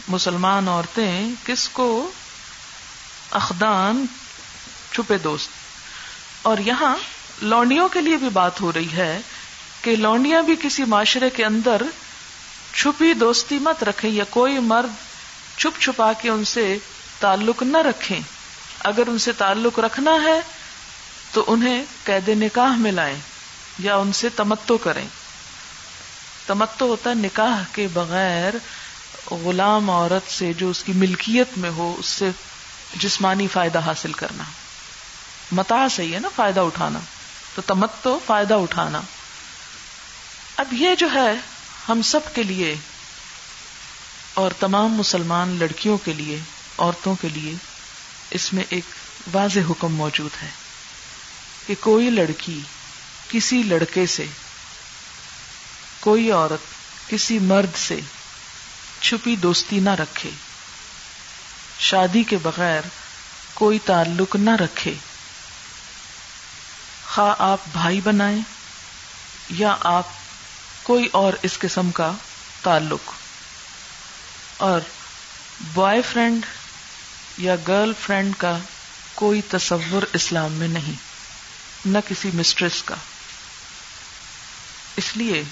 مسلمان 0.09 0.69
عورتیں 0.69 1.31
کس 1.45 1.69
کو؟ 1.69 2.11
اخدان 3.31 4.07
چھپے 4.93 5.19
دوست۔ 5.19 5.49
اور 6.45 6.59
یہاں 6.59 6.97
لونڈیوں 7.43 7.89
کے 7.89 8.01
لیے 8.01 8.17
بھی 8.17 8.29
بات 8.29 8.61
ہو 8.61 8.73
رہی 8.73 8.93
ہے 8.97 9.21
کہ 9.83 9.97
لونڈیاں 9.97 10.43
بھی 10.43 10.57
کسی 10.63 10.85
معاشرے 10.85 11.31
کے 11.31 11.45
اندر 11.45 11.83
چھپی 12.75 13.15
دوستی 13.15 13.59
مت 13.59 13.85
رکھیں 13.85 14.11
یا 14.11 14.25
کوئی 14.31 14.59
مرد 14.59 14.91
چھپ 15.59 15.81
چھپا 15.81 16.13
کے 16.13 16.29
ان 16.29 16.45
سے 16.45 16.79
تعلق 17.21 17.63
نہ 17.63 17.77
رکھیں۔ 17.77 18.21
اگر 18.81 19.03
ان 19.07 19.19
سے 19.19 19.33
تعلق 19.33 19.79
رکھنا 19.79 20.11
ہے 20.11 20.41
تو 21.33 21.45
انہیں 21.47 21.85
قید 22.05 22.29
نکاح 22.29 22.77
میں 22.77 22.93
لائیں 22.93 23.17
یا 23.79 23.97
ان 23.97 24.13
سے 24.13 24.29
تمتو 24.29 24.77
کریں۔ 24.77 25.07
تمتو 26.47 26.87
ہوتا 26.87 27.11
ہے 27.11 27.15
نکاح 27.15 27.63
کے 27.73 27.89
بغیر 27.93 28.55
غلام 29.35 29.91
عورت 29.91 30.31
سے 30.31 30.53
جو 30.53 30.71
اس 30.71 30.85
کی 30.85 30.93
ملکیت 30.93 31.59
میں 31.59 31.71
ہو، 31.71 31.97
اس 31.99 32.07
سے 32.07 32.31
جسمانی 32.97 33.47
فائدہ 33.47 33.79
حاصل 33.79 34.13
کرنا۔ 34.13 34.45
متا 35.53 35.89
صحیح 35.89 36.15
ہے 36.15 36.19
نا، 36.19 36.29
فائدہ 36.37 36.61
اٹھانا۔ 36.61 36.99
تو 37.55 37.63
تمتو، 37.63 38.19
فائدہ 38.27 38.55
اٹھانا۔ 38.55 39.01
اب 40.57 40.73
یہ 40.73 40.95
جو 40.95 41.09
ہے، 41.15 41.33
ہم 41.89 42.03
سب 42.03 42.21
کے 42.35 42.43
لیے 42.43 42.77
اور 44.35 44.51
تمام 44.61 44.89
مسلمان 44.89 45.57
لڑکیوں 45.59 45.99
کے 45.99 46.13
لیے، 46.13 46.41
عورتوں 46.79 47.15
کے 47.15 47.29
لیے 47.29 47.55
اس 48.31 48.53
میں 48.53 48.65
ایک 48.69 48.85
واضح 49.35 49.61
حکم 49.71 49.95
موجود 49.95 50.43
ہے 50.43 50.51
کہ 51.67 51.75
کوئی 51.81 52.11
لڑکی 52.11 52.61
کسی 53.29 53.63
لڑکے 53.63 54.07
سے، 54.07 54.27
کوئی 56.01 56.31
عورت 56.31 56.61
کسی 57.11 57.39
مرد 57.39 57.77
سے 57.77 58.01
چھپی 59.01 59.37
دوستی 59.37 59.81
نہ 59.81 59.91
رکھے، 59.91 60.31
شادی 61.79 62.23
کے 62.23 62.37
بغیر 62.43 62.81
کوئی 63.55 63.79
تعلق 63.79 64.37
نہ 64.37 64.51
رکھے۔ 64.51 64.95
خواہ 67.15 67.35
آپ 67.39 67.59
بھائی 67.73 68.01
بنائیں 68.01 68.41
یا 69.51 69.77
آپ 69.81 70.07
کوئی 70.83 71.09
اور 71.13 71.33
اس 71.43 71.59
قسم 71.59 71.91
کا 71.91 72.13
تعلق 72.63 73.13
اور 74.57 74.81
بوائے 75.61 76.03
فرینڈ 76.13 76.47
یا 77.39 77.57
گرل 77.69 77.93
فرینڈ 78.01 78.35
کا 78.39 78.59
کوئی 79.15 79.43
تصور 79.43 80.03
اسلام 80.13 80.53
میں 80.53 80.69
نہیں، 80.69 80.93
نہ 81.85 81.99
کسی 82.09 82.31
مسٹریس 82.35 82.83
کا۔ 82.83 82.95
اس 84.97 85.17
لیے 85.17 85.43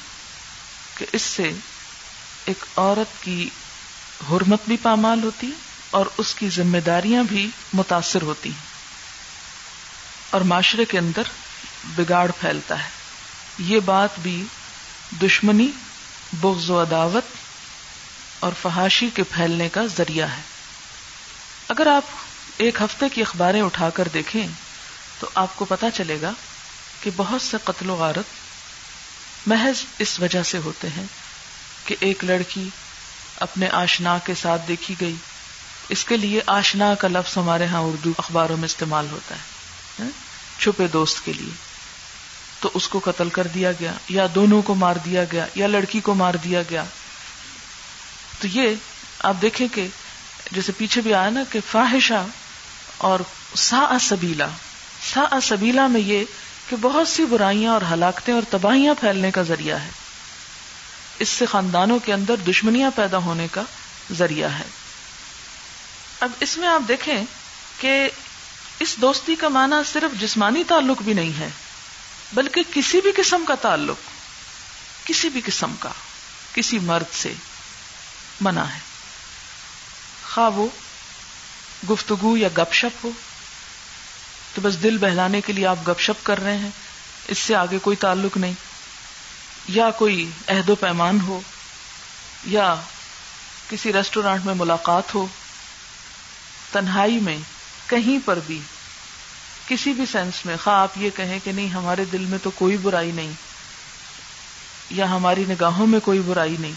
کہ 0.98 1.06
اس 1.12 1.22
سے 1.22 1.50
ایک 2.44 2.64
عورت 2.76 3.24
کی 3.24 3.50
حرمت 4.30 4.60
بھی 4.66 4.76
پامال 4.82 5.22
ہوتی 5.22 5.50
اور 5.90 6.06
اس 6.16 6.34
کی 6.34 6.48
ذمہ 6.48 6.78
داریاں 6.78 7.22
بھی 7.22 7.48
متاثر 7.72 8.22
ہوتی۔ 8.22 8.48
ہیں 8.48 8.72
اور 10.30 10.40
معاشرے 10.40 10.84
کے 10.84 10.98
اندر 10.98 11.22
بگاڑ 11.84 12.30
پھیلتا 12.40 12.84
ہے۔ 12.84 12.88
یہ 13.58 13.80
بات 13.80 14.18
بھی 14.18 14.44
دشمنی، 15.22 15.70
بغض 16.32 16.70
و 16.70 16.82
عداوت 16.82 17.24
اور 18.40 18.52
فحاشی 18.62 19.10
کے 19.14 19.22
پھیلنے 19.22 19.68
کا 19.68 19.80
ذریعہ 19.96 20.26
ہے۔ 20.26 20.40
اگر 21.68 21.86
آپ 21.86 22.02
ایک 22.56 22.82
ہفتے 22.82 23.08
کی 23.08 23.20
اخباریں 23.20 23.62
اٹھا 23.62 23.90
کر 23.90 24.08
دیکھیں، 24.14 24.46
تو 25.20 25.28
آپ 25.34 25.56
کو 25.56 25.64
پتا 25.64 25.90
چلے 25.90 26.18
گا 26.22 26.32
کہ 27.02 27.10
بہت 27.16 27.42
سے 27.42 27.56
قتل 27.64 27.90
و 27.90 27.94
غارت 27.94 28.24
محض 29.46 29.84
اس 29.98 30.20
وجہ 30.20 30.42
سے 30.42 30.58
ہوتے 30.58 30.88
ہیں 30.88 31.04
کہ 31.86 31.96
ایک 32.00 32.24
لڑکی 32.24 32.68
اپنے 33.40 33.68
آشنا 33.68 34.18
کے 34.24 34.34
ساتھ 34.34 34.62
دیکھی 34.68 34.94
گئی۔ 35.00 35.14
اس 35.88 36.04
کے 36.04 36.16
لیے 36.16 36.40
آشنا 36.46 36.94
کا 36.94 37.08
لفظ 37.08 37.38
ہمارے 37.38 37.66
ہاں 37.66 37.80
اردو 37.80 38.12
اخباروں 38.18 38.56
میں 38.56 38.64
استعمال 38.64 39.06
ہوتا 39.10 39.34
ہے 39.34 39.40
ہاں؟ 40.02 40.10
چھپے 40.60 40.86
دوست 40.86 41.24
کے 41.24 41.32
لیے۔ 41.32 41.71
تو 42.62 42.70
اس 42.74 42.88
کو 42.88 43.00
قتل 43.04 43.28
کر 43.28 43.46
دیا 43.46 43.72
گیا، 43.72 43.92
یا 44.08 44.26
دونوں 44.34 44.62
کو 44.62 44.74
مار 44.74 44.96
دیا 45.04 45.24
گیا، 45.32 45.46
یا 45.54 45.66
لڑکی 45.66 46.00
کو 46.00 46.14
مار 46.14 46.34
دیا 46.34 46.62
گیا۔ 46.70 46.84
تو 48.40 48.48
یہ 48.48 48.74
آپ 49.18 49.34
دیکھیں 49.42 49.68
کہ 49.72 49.86
جیسے 50.52 50.72
پیچھے 50.72 51.00
بھی 51.00 51.14
آیا 51.14 51.30
نا 51.30 51.42
کہ 51.52 51.58
فاحشہ 51.70 52.26
اور 52.98 53.20
سا 53.54 53.96
سبیلا 54.00 54.48
سا 55.14 55.40
سبیلا 55.42 55.86
میں 55.86 56.00
یہ 56.00 56.24
کہ 56.68 56.76
بہت 56.80 57.08
سی 57.08 57.24
برائیاں 57.24 57.72
اور 57.72 57.80
ہلاکتیں 57.90 58.34
اور 58.34 58.42
تباہیاں 58.50 58.94
پھیلنے 59.00 59.30
کا 59.30 59.42
ذریعہ 59.42 59.76
ہے۔ 59.76 59.90
اس 61.18 61.28
سے 61.28 61.46
خاندانوں 61.46 61.98
کے 61.98 62.12
اندر 62.12 62.34
دشمنیاں 62.36 62.90
پیدا 62.94 63.18
ہونے 63.18 63.46
کا 63.50 63.62
ذریعہ 64.12 64.48
ہے۔ 64.48 64.64
اب 66.20 66.30
اس 66.40 66.58
میں 66.58 66.68
آپ 66.68 66.88
دیکھیں 66.88 67.24
کہ 67.80 68.08
اس 68.78 68.96
دوستی 68.96 69.34
کا 69.34 69.48
معنی 69.48 69.76
صرف 69.92 70.20
جسمانی 70.20 70.64
تعلق 70.64 71.02
بھی 71.02 71.14
نہیں 71.14 71.38
ہے۔ 71.38 71.48
بلکہ 72.32 72.62
کسی 72.74 73.00
بھی 73.00 73.12
قسم 73.16 73.44
کا 73.48 73.54
تعلق، 73.54 73.96
کسی 75.06 75.28
بھی 75.28 75.40
قسم 75.44 75.74
کا، 75.80 75.88
کسی 76.54 76.78
مرد 76.78 77.14
سے 77.14 77.32
منع 78.40 78.62
ہے۔ 78.62 78.78
خواہ 80.34 80.50
وہ 80.50 80.68
گفتگو 81.90 82.36
یا 82.36 82.48
گپ 82.58 82.74
شپ 82.74 83.04
ہو، 83.04 83.10
تو 84.54 84.60
بس 84.60 84.82
دل 84.82 84.98
بہلانے 84.98 85.40
کے 85.40 85.52
لیے 85.52 85.66
آپ 85.66 85.88
گپ 85.88 86.00
شپ 86.00 86.26
کر 86.26 86.42
رہے 86.42 86.58
ہیں، 86.58 86.70
اس 87.28 87.38
سے 87.38 87.54
آگے 87.54 87.78
کوئی 87.78 87.96
تعلق 87.96 88.36
نہیں۔ 88.36 88.52
یا 89.68 89.90
کوئی 89.90 90.30
عہد 90.48 90.68
و 90.68 90.74
پیمان 90.74 91.20
ہو، 91.20 91.40
یا 92.44 92.74
کسی 93.70 93.92
ریسٹورینٹ 93.92 94.44
میں 94.44 94.54
ملاقات 94.54 95.14
ہو، 95.14 95.26
تنہائی 96.72 97.18
میں 97.18 97.38
کہیں 97.86 98.26
پر 98.26 98.38
بھی 98.46 98.60
کسی 99.72 99.92
بھی 99.92 100.06
سینس 100.06 100.46
میں، 100.46 100.56
خواہ 100.64 100.76
آپ 100.76 100.88
یہ 100.96 101.10
کہیں 101.16 101.38
کہ 101.44 101.52
نہیں، 101.52 101.68
ہمارے 101.68 102.04
دل 102.04 102.24
میں 102.28 102.38
تو 102.42 102.50
کوئی 102.50 102.76
برائی 102.76 103.10
نہیں، 103.10 103.32
یا 104.90 105.10
ہماری 105.10 105.44
نگاہوں 105.48 105.86
میں 105.86 106.00
کوئی 106.00 106.20
برائی 106.20 106.56
نہیں۔ 106.60 106.72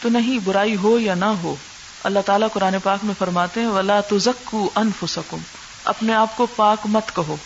تو 0.00 0.08
نہیں، 0.08 0.38
برائی 0.44 0.76
ہو 0.76 0.98
یا 0.98 1.14
نہ 1.14 1.24
ہو، 1.24 1.56
اللہ 2.04 2.18
تعالیٰ 2.26 2.48
قرآن 2.52 2.74
پاک 2.82 2.98
میں 3.02 3.14
فرماتے 3.18 3.60
ہیں، 3.60 3.66
ولا 3.66 4.00
تزکو 4.00 4.70
انفسکم 4.74 5.38
اپنے 5.84 6.14
آپ 6.14 6.36
کو 6.36 6.46
پاک 6.46 6.78
مت 6.84 7.16
کہو۔ 7.16 7.36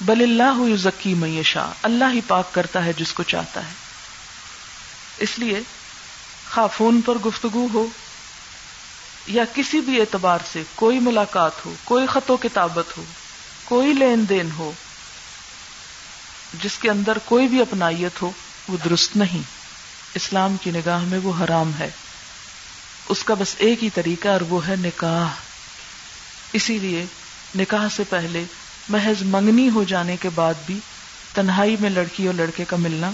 بل 0.00 0.22
اللہ 0.22 0.76
ذکی 0.76 1.14
میشا 1.14 1.70
اللہ 1.82 2.04
ہی 2.12 2.20
پاک 2.26 2.54
کرتا 2.54 2.84
ہے 2.84 2.92
جس 2.92 3.12
کو 3.12 3.22
چاہتا 3.22 3.60
ہے۔ 3.60 3.72
اس 5.18 5.38
لیے، 5.38 5.60
خواہ 6.54 6.66
فون 6.76 7.00
پر 7.00 7.14
گفتگو 7.14 7.66
ہو 7.74 7.86
یا 9.26 9.44
کسی 9.54 9.80
بھی 9.80 10.00
اعتبار 10.00 10.38
سے 10.52 10.62
کوئی 10.74 10.98
ملاقات 10.98 11.66
ہو، 11.66 11.74
کوئی 11.84 12.06
خط 12.06 12.30
و 12.30 12.36
کتابت 12.36 12.98
ہو، 12.98 13.04
کوئی 13.64 13.92
لین 13.92 14.24
دین 14.28 14.48
ہو، 14.58 14.72
جس 16.62 16.78
کے 16.78 16.90
اندر 16.90 17.18
کوئی 17.24 17.48
بھی 17.48 17.60
اپنائیت 17.60 18.22
ہو، 18.22 18.30
وہ 18.68 18.76
درست 18.84 19.16
نہیں۔ 19.16 19.42
اسلام 20.14 20.56
کی 20.56 20.70
نگاہ 20.70 20.98
میں 20.98 21.18
وہ 21.22 21.32
حرام 21.44 21.70
ہے۔ 21.78 21.90
اس 23.08 23.24
کا 23.24 23.34
بس 23.34 23.54
ایک 23.58 23.84
ہی 23.84 23.90
طریقہ 23.90 24.28
اور 24.28 24.40
وہ 24.40 24.68
ہے 24.68 24.76
نکاح۔ 24.76 25.34
اسی 26.52 26.78
لیے 26.78 27.06
نکاح 27.56 27.86
سے 27.96 28.04
پہلے 28.04 28.44
محض 28.88 29.22
منگنی 29.22 29.70
ہو 29.70 29.84
جانے 29.84 30.16
کے 30.16 30.28
بعد 30.28 30.54
بھی 30.66 30.78
تنہائی 31.34 31.76
میں 31.80 31.90
لڑکی 31.90 32.26
اور 32.26 32.34
لڑکے 32.34 32.64
کا 32.64 32.76
ملنا 32.76 33.10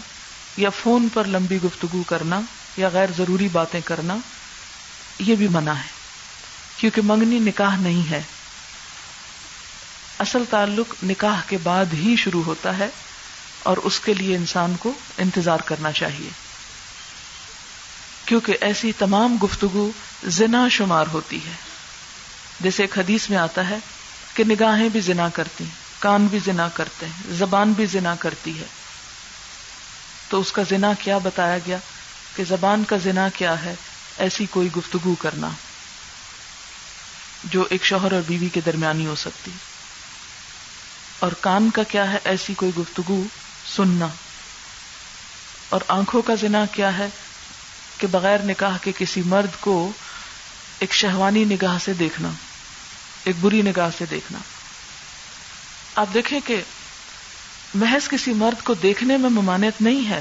یا 0.56 0.70
فون 0.70 1.08
پر 1.14 1.24
لمبی 1.24 1.58
گفتگو 1.64 2.02
کرنا 2.02 2.40
یا 2.76 2.88
غیر 2.88 3.06
ضروری 3.16 3.48
باتیں 3.48 3.80
کرنا، 3.84 4.16
یہ 5.18 5.34
بھی 5.34 5.48
منع 5.48 5.72
ہے۔ 5.72 6.01
کیونکہ 6.82 7.02
منگنی 7.04 7.38
نکاح 7.38 7.76
نہیں 7.76 8.10
ہے۔ 8.10 8.22
اصل 10.18 10.44
تعلق 10.50 10.94
نکاح 11.04 11.40
کے 11.48 11.58
بعد 11.62 11.84
ہی 11.92 12.16
شروع 12.18 12.42
ہوتا 12.42 12.78
ہے 12.78 12.88
اور 13.62 13.76
اس 13.76 14.00
کے 14.00 14.14
لیے 14.14 14.36
انسان 14.36 14.74
کو 14.78 14.92
انتظار 15.18 15.58
کرنا 15.58 15.92
چاہیے۔ 15.92 16.28
کیونکہ 18.24 18.56
ایسی 18.60 18.92
تمام 18.98 19.36
گفتگو 19.42 19.90
زنا 20.24 20.68
شمار 20.68 21.04
ہوتی 21.12 21.36
ہے۔ 21.36 21.52
جیسے 22.60 22.82
ایک 22.82 22.98
حدیث 22.98 23.30
میں 23.30 23.38
آتا 23.38 23.70
ہے 23.70 23.78
کہ 24.34 24.44
نگاہیں 24.44 24.88
بھی 24.88 25.00
زنا 25.00 25.28
کرتی، 25.28 25.64
کان 25.98 26.26
بھی 26.26 26.38
زنا 26.38 26.68
کرتے 26.68 27.06
ہیں 27.06 27.22
زبان 27.28 27.72
بھی 27.72 27.86
زنا 27.86 28.14
کرتی 28.14 28.60
ہے۔ 28.60 28.66
تو 30.28 30.40
اس 30.40 30.52
کا 30.52 30.62
زنا 30.70 30.92
کیا 30.98 31.18
بتایا 31.18 31.58
گیا 31.66 31.78
کہ 32.36 32.44
زبان 32.48 32.84
کا 32.84 32.96
زنا 32.96 33.28
کیا 33.28 33.64
ہے؟ 33.64 33.74
ایسی 34.18 34.46
کوئی 34.50 34.68
گفتگو 34.76 35.14
کرنا۔ 35.14 35.48
جو 37.44 37.66
ایک 37.70 37.84
شوہر 37.84 38.12
اور 38.12 38.20
بیوی 38.26 38.48
کے 38.48 38.60
درمیانی 38.66 39.06
ہو 39.06 39.14
سکتی۔ 39.14 39.50
اور 41.18 41.32
کان 41.40 41.70
کا 41.70 41.82
کیا 41.82 42.12
ہے 42.12 42.18
ایسی 42.24 42.54
کوئی 42.54 42.72
گفتگو؟ 42.78 43.24
سننا۔ 43.76 44.06
اور 45.68 45.80
آنکھوں 45.88 46.22
کا 46.22 46.34
زنا 46.34 46.64
کیا 46.72 46.98
ہے 46.98 47.06
کہ 47.98 48.06
بغیر 48.06 48.38
نکاح 48.42 48.76
کے 48.82 48.92
کسی 48.98 49.22
مرد 49.26 49.60
کو 49.60 49.92
ایک 50.78 50.94
شہوانی 50.94 51.44
نگاہ 51.44 51.78
سے 51.84 51.92
دیکھنا، 51.92 52.28
ایک 53.24 53.36
بری 53.40 53.62
نگاہ 53.62 53.90
سے 53.98 54.04
دیکھنا۔ 54.10 54.38
آپ 55.94 56.06
دیکھیں 56.14 56.40
کہ 56.44 56.62
محض 57.74 58.08
کسی 58.08 58.32
مرد 58.32 58.64
کو 58.64 58.74
دیکھنے 58.74 59.16
میں 59.16 59.30
ممانعت 59.30 59.82
نہیں 59.82 60.08
ہے۔ 60.08 60.20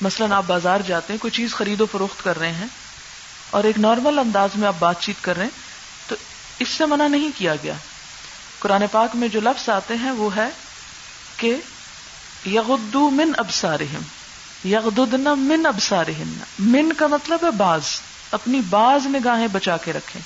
مثلا 0.00 0.36
آپ 0.36 0.44
بازار 0.46 0.80
جاتے 0.86 1.12
ہیں، 1.12 1.20
کوئی 1.20 1.30
چیز 1.30 1.54
خرید 1.54 1.80
و 1.80 1.86
فروخت 1.92 2.24
کر 2.24 2.38
رہے 2.38 2.52
ہیں 2.52 2.66
اور 3.50 3.64
ایک 3.64 3.78
نارمل 3.78 4.18
انداز 4.18 4.50
میں 4.54 4.68
آپ 4.68 4.76
بات 4.78 5.00
چیت 5.00 5.24
کر 5.24 5.36
رہے 5.36 5.44
ہیں 5.44 5.67
اس 6.58 6.68
سے 6.68 6.86
منع 6.86 7.08
نہیں 7.08 7.28
کیا 7.38 7.54
گیا۔ 7.62 7.72
قرآن 8.58 8.82
پاک 8.90 9.16
میں 9.16 9.28
جو 9.28 9.40
لفظ 9.40 9.68
آتے 9.68 9.94
ہیں 9.96 10.10
وہ 10.10 10.36
ہے 10.36 10.48
کہ 11.36 11.56
یغدو 12.46 13.10
من 13.10 13.32
ابسارہم 13.36 14.02
یغددن 14.68 15.24
من 15.38 15.66
ابسارہن 15.66 16.38
من 16.58 16.92
کا 16.92 17.06
مطلب 17.06 17.44
ہے 17.44 17.50
باز، 17.50 17.82
اپنی 18.30 18.60
باز 18.70 19.06
نگاہیں 19.06 19.46
بچا 19.46 19.76
کے 19.76 19.92
رکھیں۔ 19.92 20.22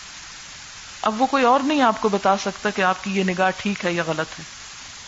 اب 1.03 1.23
وہ 1.23 1.27
کوئی 1.27 1.45
اور 1.45 1.61
نہیں 1.61 1.83
آپ 1.83 2.01
کو 2.01 2.09
بتا 2.09 2.37
سکتا 2.37 2.71
کہ 2.71 2.83
آپ 2.83 3.05
کی 3.05 3.11
یہ 3.17 3.25
نگاہ 3.25 3.51
ٹھیک 3.57 3.85
ہے 3.85 3.93
یا 3.93 4.03
غلط 4.07 4.39
ہے۔ 4.39 4.45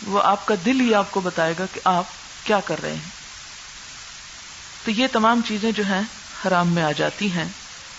وہ 0.07 0.23
آپ 0.23 0.47
کا 0.47 0.55
دل 0.65 0.81
ہی 0.81 0.95
آپ 0.95 1.11
کو 1.11 1.21
بتائے 1.21 1.55
گا 1.59 1.65
کہ 1.75 1.81
آپ 1.85 2.05
کیا 2.45 2.61
کر 2.65 2.83
رہے 2.83 2.93
ہیں۔ 2.93 3.11
تو 4.85 4.91
یہ 4.91 5.07
تمام 5.13 5.41
چیزیں 5.49 5.73
جو 5.73 5.83
ہیں 5.87 6.03
حرام 6.47 6.69
میں 6.69 6.83
آ 6.83 6.93
جاتی 6.93 7.33
ہیں۔ 7.33 7.45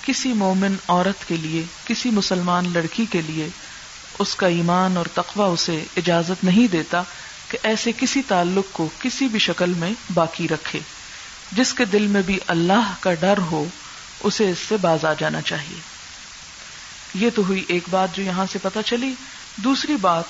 کسی 0.06 0.34
مومن 0.34 0.76
عورت 0.88 1.28
کے 1.28 1.38
لیے، 1.38 1.64
کسی 1.86 2.10
مسلمان 2.10 2.74
لڑکی 2.74 3.06
کے 3.06 3.22
لیے 3.22 3.48
اس 4.20 4.36
کا 4.36 4.48
ایمان 4.48 4.98
اور 4.98 5.06
تقوی 5.14 5.54
اسے 5.54 5.84
اجازت 5.98 6.44
نہیں 6.44 6.68
دیتا 6.68 7.04
کہ 7.50 7.58
ایسے 7.64 7.92
کسی 7.98 8.22
تعلق 8.28 8.66
کو 8.72 8.90
کسی 9.00 9.28
بھی 9.28 9.40
شکل 9.40 9.74
میں 9.74 9.92
باقی 10.14 10.48
رکھے۔ 10.48 10.80
جس 11.52 11.74
کے 11.74 11.86
دل 11.86 12.08
میں 12.08 12.22
بھی 12.22 12.40
اللہ 12.48 12.94
کا 13.00 13.14
ڈر 13.14 13.38
ہو، 13.38 13.66
اسے 14.20 14.50
اس 14.50 14.58
سے 14.70 14.78
باز 14.78 15.06
آ 15.06 15.14
جانا 15.14 15.42
چاہیے۔ 15.42 15.80
یہ 17.14 17.30
تو 17.36 17.42
ہوئی 17.42 17.64
ایک 17.68 17.84
بات 17.90 18.16
جو 18.16 18.24
یہاں 18.24 18.46
سے 18.52 18.60
پتا 18.62 18.84
چلی۔ 18.84 19.14
دوسری 19.56 19.96
بات، 19.96 20.24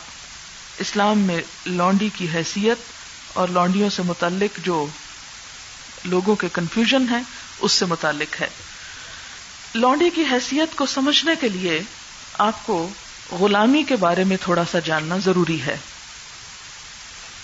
اسلام 0.77 1.19
میں 1.19 1.41
لانڈی 1.65 2.09
کی 2.15 2.27
حیثیت 2.33 2.77
اور 3.33 3.47
لانڈیوں 3.47 3.89
سے 3.89 4.01
متعلق 4.03 4.65
جو 4.65 4.85
لوگوں 6.05 6.35
کے 6.35 6.47
کنفیوژن 6.53 7.05
ہے، 7.11 7.19
اس 7.59 7.71
سے 7.71 7.85
متعلق 7.85 8.41
ہے۔ 8.41 8.47
لانڈی 9.75 10.09
کی 10.09 10.23
حیثیت 10.31 10.75
کو 10.75 10.85
سمجھنے 10.85 11.31
کے 11.41 11.49
لیے 11.49 11.81
آپ 12.37 12.65
کو 12.65 12.89
غلامی 13.31 13.83
کے 13.83 13.95
بارے 13.95 14.23
میں 14.23 14.37
تھوڑا 14.41 14.63
سا 14.71 14.79
جاننا 14.79 15.17
ضروری 15.17 15.61
ہے۔ 15.61 15.77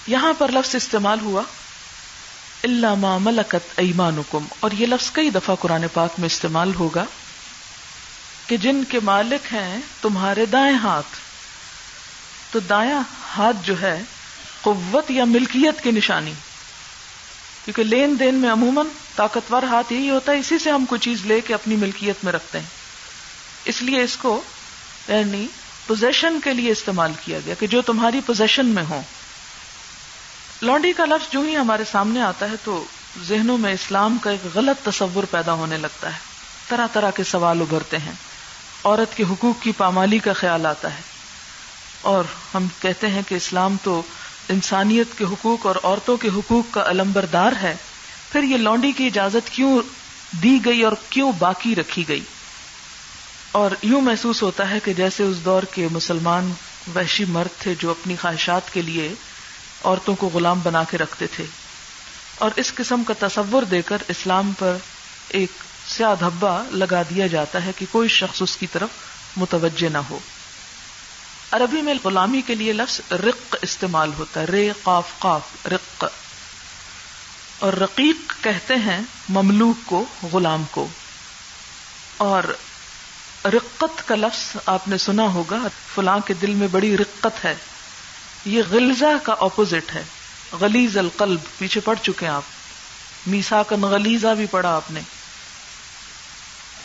یہاں 0.07 0.33
پر 0.37 0.51
لفظ 0.51 0.75
استعمال 0.75 1.19
ہوا 1.21 1.41
اللہ 2.63 2.93
ملکت 2.97 3.79
ایمانکم 3.79 4.45
اور 4.59 4.71
یہ 4.71 4.85
لفظ 4.85 5.11
کئی 5.11 5.29
دفعہ 5.29 5.55
قرآن 5.55 5.85
پاک 5.93 6.09
میں 6.17 6.25
استعمال 6.25 6.73
ہوگا 6.75 7.05
کہ 8.47 8.57
جن 8.57 8.83
کے 8.83 8.99
مالک 9.03 9.53
ہیں 9.53 9.77
تمہارے 10.01 10.45
دائیں 10.45 10.75
ہاتھ۔ 10.75 11.17
تو 12.51 12.59
دایاں 12.59 13.01
ہاتھ 13.37 13.57
جو 13.63 13.81
ہے، 13.81 14.01
قوت 14.61 15.11
یا 15.11 15.25
ملکیت 15.25 15.83
کی 15.83 15.91
نشانی۔ 15.91 16.33
کیونکہ 17.65 17.83
لین 17.83 18.15
دین 18.19 18.35
میں 18.35 18.51
عموماً 18.51 18.85
طاقتور 19.15 19.63
ہاتھ 19.63 19.93
یہی 19.93 20.09
ہوتا 20.09 20.31
ہے، 20.31 20.39
اسی 20.39 20.59
سے 20.59 20.71
ہم 20.71 20.85
کوئی 20.85 20.99
چیز 20.99 21.25
لے 21.25 21.41
کے 21.41 21.53
اپنی 21.53 21.75
ملکیت 21.75 22.23
میں 22.23 22.33
رکھتے 22.33 22.59
ہیں۔ 22.59 22.65
اس 23.65 23.81
لیے 23.81 24.03
اس 24.03 24.17
کو 24.17 24.41
یعنی 25.07 25.47
پوزیشن 25.87 26.39
کے 26.43 26.53
لیے 26.53 26.71
استعمال 26.71 27.11
کیا 27.25 27.39
گیا 27.45 27.55
کہ 27.59 27.67
جو 27.67 27.81
تمہاری 27.81 28.21
پوزیشن 28.25 28.65
میں 28.65 28.83
ہو 28.89 29.01
لانڈی 30.61 30.93
کا 30.93 31.05
لفظ 31.05 31.33
جو 31.33 31.41
ہی 31.41 31.55
ہمارے 31.57 31.83
سامنے 31.91 32.21
آتا 32.21 32.45
ہے 32.45 32.55
تو 32.63 32.83
ذہنوں 33.27 33.57
میں 33.57 33.73
اسلام 33.73 34.17
کا 34.17 34.31
ایک 34.31 34.47
غلط 34.55 34.85
تصور 34.85 35.23
پیدا 35.23 35.53
ہونے 35.53 35.77
لگتا 35.77 36.13
ہے۔ 36.13 36.19
طرح 36.69 36.87
طرح 36.93 37.11
کے 37.11 37.23
سوال 37.23 37.61
ابھرتے 37.61 37.97
ہیں۔ 37.97 38.11
عورت 38.83 39.17
کے 39.17 39.23
حقوق 39.23 39.63
کی 39.63 39.71
پامالی 39.77 40.19
کا 40.19 40.33
خیال 40.33 40.65
آتا 40.65 40.95
ہے۔ 40.95 41.01
اور 42.01 42.23
ہم 42.53 42.67
کہتے 42.81 43.07
ہیں 43.07 43.21
کہ 43.27 43.35
اسلام 43.35 43.75
تو 43.83 44.01
انسانیت 44.49 45.17
کے 45.17 45.23
حقوق 45.23 45.65
اور 45.65 45.75
عورتوں 45.83 46.17
کے 46.17 46.29
حقوق 46.35 46.73
کا 46.73 46.83
علمبردار 46.89 47.51
ہے، 47.61 47.75
پھر 48.31 48.43
یہ 48.43 48.57
لانڈی 48.57 48.91
کی 48.91 49.05
اجازت 49.05 49.49
کیوں 49.49 49.79
دی 50.43 50.59
گئی 50.65 50.81
اور 50.81 50.93
کیوں 51.09 51.31
باقی 51.39 51.75
رکھی 51.75 52.07
گئی؟ 52.07 52.21
اور 53.51 53.71
یوں 53.81 54.01
محسوس 54.01 54.43
ہوتا 54.43 54.69
ہے 54.69 54.79
کہ 54.83 54.93
جیسے 54.93 55.23
اس 55.23 55.45
دور 55.45 55.63
کے 55.63 55.87
مسلمان 55.91 56.53
وحشی 56.95 57.25
مرد 57.25 57.61
تھے 57.61 57.75
جو 57.79 57.91
اپنی 57.91 58.15
خواہشات 58.21 58.73
کے 58.73 58.81
لیے 58.81 59.13
عورتوں 59.83 60.15
کو 60.15 60.29
غلام 60.33 60.59
بنا 60.63 60.83
کے 60.83 60.97
رکھتے 60.97 61.27
تھے۔ 61.27 61.45
اور 62.37 62.51
اس 62.55 62.73
قسم 62.75 63.03
کا 63.03 63.27
تصور 63.27 63.63
دے 63.63 63.81
کر 63.81 63.97
اسلام 64.07 64.51
پر 64.59 64.77
ایک 65.29 65.51
سیاہ 65.87 66.15
دھبا 66.19 66.63
لگا 66.71 67.01
دیا 67.01 67.27
جاتا 67.27 67.65
ہے 67.65 67.71
کہ 67.77 67.85
کوئی 67.91 68.09
شخص 68.09 68.41
اس 68.41 68.57
کی 68.57 68.67
طرف 68.67 68.89
متوجہ 69.37 69.89
نہ 69.89 69.97
ہو۔ 69.97 70.19
عربی 71.51 71.81
میں 71.81 71.93
غلامی 72.03 72.41
کے 72.41 72.55
لیے 72.55 72.73
لفظ 72.73 73.11
رق 73.11 73.55
استعمال 73.61 74.11
ہوتا 74.17 74.39
ہے، 74.41 74.45
رے، 74.45 74.69
قاف 74.83 75.19
قاف، 75.19 75.67
رق. 75.67 76.05
اور 77.59 77.73
رقیق 77.73 78.43
کہتے 78.43 78.75
ہیں 78.75 79.01
مملوک 79.29 79.77
کو، 79.85 80.05
غلام 80.33 80.63
کو. 80.71 80.87
اور 82.17 82.43
رقت 83.45 84.07
کا 84.07 84.15
لفظ 84.15 84.57
آپ 84.65 84.87
نے 84.87 84.97
سنا 84.97 85.23
ہوگا، 85.23 85.57
فلاں 85.95 86.19
کے 86.19 86.33
دل 86.33 86.53
میں 86.53 86.67
بڑی 86.67 86.97
رقت 86.97 87.45
ہے. 87.45 87.55
یہ 88.45 88.61
غلزہ 88.71 89.17
کا 89.23 89.35
اپوزٹ 89.39 89.95
ہے. 89.95 90.03
غلیز 90.61 90.97
القلب، 90.97 91.39
پیچھے 91.57 91.81
پڑ 91.81 91.95
چکے 92.01 92.25
ہیں 92.25 92.33
آپ. 92.33 92.41
میسا 93.27 93.63
کن 93.63 93.81
غلیزہ 93.81 94.27
بھی 94.27 94.45
پڑھا 94.45 94.75
آپ 94.75 94.91
نے. 94.91 95.01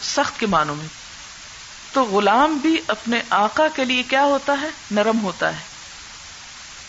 سخت 0.03 0.41
کے 0.41 0.47
معنوں 0.47 0.75
میں. 0.75 1.06
تو 1.97 2.05
غلام 2.05 2.55
بھی 2.55 2.81
اپنے 2.87 3.23
آقا 3.31 3.69
کے 3.75 3.85
لیے 3.85 4.03
کیا 4.03 4.25
ہوتا 4.25 4.53
ہے؟ 4.63 4.69
نرم 4.91 5.21
ہوتا 5.23 5.53
ہے۔ 5.53 5.63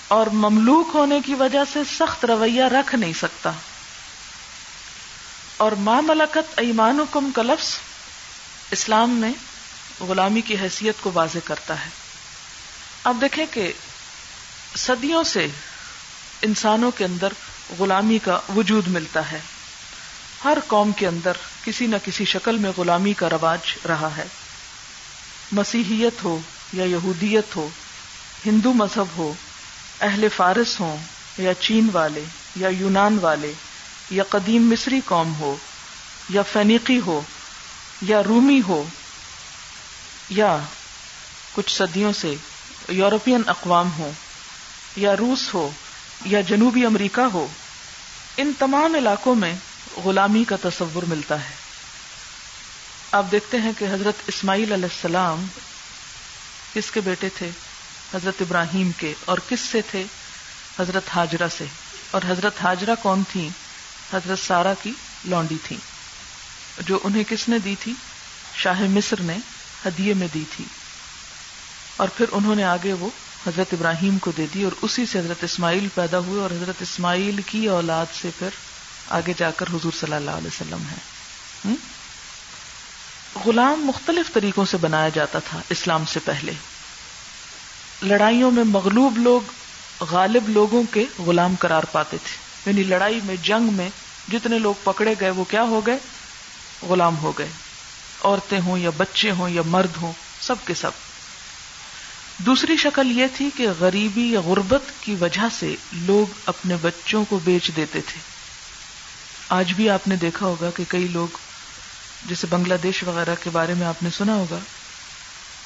اور 0.07 0.27
مملوک 0.27 0.87
ہونے 0.93 1.19
کی 1.25 1.33
وجہ 1.33 1.59
سے 1.73 1.79
سخت 1.97 2.25
رویہ 2.25 2.63
رکھ 2.63 2.95
نہیں 2.95 3.13
سکتا۔ 3.13 3.51
اور 5.57 5.71
ماں 5.71 6.01
ملکت 6.01 6.59
ایمان 6.59 6.99
کم 7.11 7.29
کا 7.35 7.41
لفظ 7.41 7.73
اسلام 8.71 9.09
میں 9.09 9.31
غلامی 9.99 10.41
کی 10.41 10.55
حیثیت 10.57 10.95
کو 11.01 11.11
واضح 11.13 11.37
کرتا 11.43 11.85
ہے۔ 11.85 11.89
اب 13.03 13.17
دیکھیں 13.21 13.45
کہ 13.51 13.73
صدیوں 14.75 15.23
سے 15.23 15.47
انسانوں 16.41 16.91
کے 16.91 17.05
اندر 17.05 17.33
غلامی 17.79 18.19
کا 18.19 18.39
وجود 18.55 18.87
ملتا 18.87 19.31
ہے۔ 19.31 19.39
ہر 20.43 20.57
قوم 20.67 20.91
کے 20.91 21.07
اندر 21.07 21.31
کسی 21.63 21.87
نہ 21.87 21.95
کسی 22.05 22.25
شکل 22.25 22.57
میں 22.57 22.71
غلامی 22.77 23.13
کا 23.13 23.29
رواج 23.29 23.59
رہا 23.87 24.09
ہے۔ 24.17 24.27
مسیحیت 25.51 26.23
ہو 26.23 26.39
یا 26.73 26.83
یہودیت 26.83 27.55
ہو، 27.55 27.69
ہندو 28.45 28.73
مذہب 28.73 29.07
ہو، 29.17 29.33
اہل 30.01 30.27
فارس 30.29 30.79
ہوں 30.81 30.97
یا 31.37 31.53
چین 31.53 31.89
والے 31.93 32.23
یا 32.55 32.69
یونان 32.69 33.19
والے 33.19 33.53
یا 34.09 34.23
قدیم 34.29 34.69
مصری 34.69 35.01
قوم 35.05 35.33
ہو 35.39 35.57
یا 36.29 36.41
فینیقی 36.41 36.99
ہو 37.05 37.21
یا 38.01 38.23
رومی 38.23 38.61
ہو 38.67 38.83
یا 40.29 40.57
کچھ 41.53 41.73
صدیوں 41.73 42.11
سے 42.11 42.35
یورپین 42.89 43.41
اقوام 43.47 43.91
ہو 43.99 44.11
یا 44.95 45.15
روس 45.15 45.53
ہو 45.53 45.71
یا 46.25 46.41
جنوبی 46.41 46.85
امریکہ 46.85 47.21
ہو، 47.21 47.47
ان 48.37 48.51
تمام 48.59 48.95
علاقوں 48.95 49.35
میں 49.35 49.53
غلامی 50.05 50.43
کا 50.43 50.55
تصور 50.63 51.03
ملتا 51.03 51.49
ہے۔ 51.49 51.66
آپ 53.11 53.25
دیکھتے 53.31 53.57
ہیں 53.57 53.71
کہ 53.77 53.85
حضرت 53.85 54.21
اسماعیل 54.27 54.71
علیہ 54.71 54.85
السلام 54.85 55.45
کس 56.73 56.91
کے 56.91 57.01
بیٹے 57.01 57.29
تھے؟ 57.37 57.49
حضرت 58.13 58.41
ابراہیم 58.41 58.91
کے. 58.97 59.13
اور 59.25 59.37
کس 59.49 59.59
سے 59.61 59.81
تھے؟ 59.91 60.03
حضرت 60.79 61.09
حاجرہ 61.15 61.47
سے. 61.57 61.65
اور 62.11 62.21
حضرت 62.27 62.61
حاجرہ 62.63 62.95
کون 63.01 63.23
تھی؟ 63.31 63.47
حضرت 64.13 64.39
سارا 64.39 64.73
کی 64.83 64.91
لونڈی 65.25 65.57
تھی، 65.63 65.77
جو 66.79 66.99
انہیں 67.03 67.23
کس 67.29 67.47
نے 67.49 67.59
دی 67.59 67.75
تھی؟ 67.79 67.93
شاہ 68.55 68.81
مصر 68.89 69.21
نے 69.21 69.37
ہدیے 69.85 70.13
میں 70.13 70.27
دی 70.33 70.43
تھی. 70.55 70.65
اور 71.97 72.07
پھر 72.17 72.25
انہوں 72.31 72.55
نے 72.55 72.63
آگے 72.65 72.93
وہ 72.93 73.09
حضرت 73.47 73.73
ابراہیم 73.73 74.17
کو 74.17 74.31
دے 74.37 74.45
دی، 74.53 74.63
اور 74.63 74.71
اسی 74.81 75.05
سے 75.05 75.19
حضرت 75.19 75.43
اسماعیل 75.43 75.87
پیدا 75.95 76.19
ہوئے، 76.19 76.41
اور 76.41 76.51
حضرت 76.51 76.81
اسماعیل 76.81 77.41
کی 77.45 77.65
اولاد 77.69 78.05
سے 78.21 78.29
پھر 78.39 78.49
آگے 79.09 79.33
جا 79.37 79.51
کر 79.51 79.65
حضور 79.73 79.91
صلی 79.99 80.13
اللہ 80.13 80.31
علیہ 80.31 80.47
وسلم 80.47 80.83
ہے 80.91 81.75
غلام 83.45 83.85
مختلف 83.85 84.33
طریقوں 84.33 84.65
سے 84.65 84.77
بنایا 84.77 85.09
جاتا 85.09 85.39
تھا 85.39 85.61
اسلام 85.69 86.05
سے 86.05 86.19
پہلے۔ 86.19 86.51
لڑائیوں 88.01 88.51
میں 88.51 88.63
مغلوب 88.63 89.17
لوگ 89.17 89.41
غالب 90.03 90.49
لوگوں 90.49 90.83
کے 90.83 91.05
غلام 91.19 91.55
قرار 91.59 91.83
پاتے 91.83 92.17
تھے۔ 92.23 92.47
یعنی 92.69 92.83
لڑائی 92.83 93.19
میں، 93.23 93.35
جنگ 93.43 93.73
میں 93.73 93.89
جتنے 94.31 94.59
لوگ 94.59 94.73
پکڑے 94.83 95.15
گئے، 95.19 95.29
وہ 95.29 95.43
کیا 95.43 95.63
ہو 95.63 95.85
گئے؟ 95.85 95.97
غلام 96.81 97.17
ہو 97.17 97.31
گئے۔ 97.37 97.47
عورتیں 98.23 98.59
ہوں 98.59 98.77
یا 98.77 98.89
بچے 98.97 99.31
ہوں 99.31 99.49
یا 99.49 99.61
مرد 99.65 99.97
ہوں، 100.01 100.11
سب 100.41 100.55
کے 100.65 100.73
سب۔ 100.73 100.91
دوسری 102.37 102.77
شکل 102.77 103.11
یہ 103.11 103.25
تھی 103.37 103.49
کہ 103.57 103.67
غریبی 103.79 104.31
یا 104.31 104.41
غربت 104.41 105.03
کی 105.03 105.15
وجہ 105.21 105.47
سے 105.59 105.75
لوگ 105.91 106.39
اپنے 106.45 106.75
بچوں 106.81 107.25
کو 107.25 107.39
بیچ 107.43 107.71
دیتے 107.75 108.01
تھے۔ 108.01 108.19
آج 109.49 109.73
بھی 109.73 109.89
آپ 109.89 110.07
نے 110.07 110.15
دیکھا 110.15 110.45
ہوگا 110.45 110.69
کہ 110.75 110.83
کئی 110.87 111.07
لوگ 111.07 111.37
جیسے 112.25 112.47
بنگلہ 112.47 112.73
دیش 112.83 113.03
وغیرہ 113.03 113.35
کے 113.43 113.49
بارے 113.49 113.73
میں 113.73 113.87
آپ 113.87 114.03
نے 114.03 114.09
سنا 114.09 114.33
ہوگا 114.33 114.59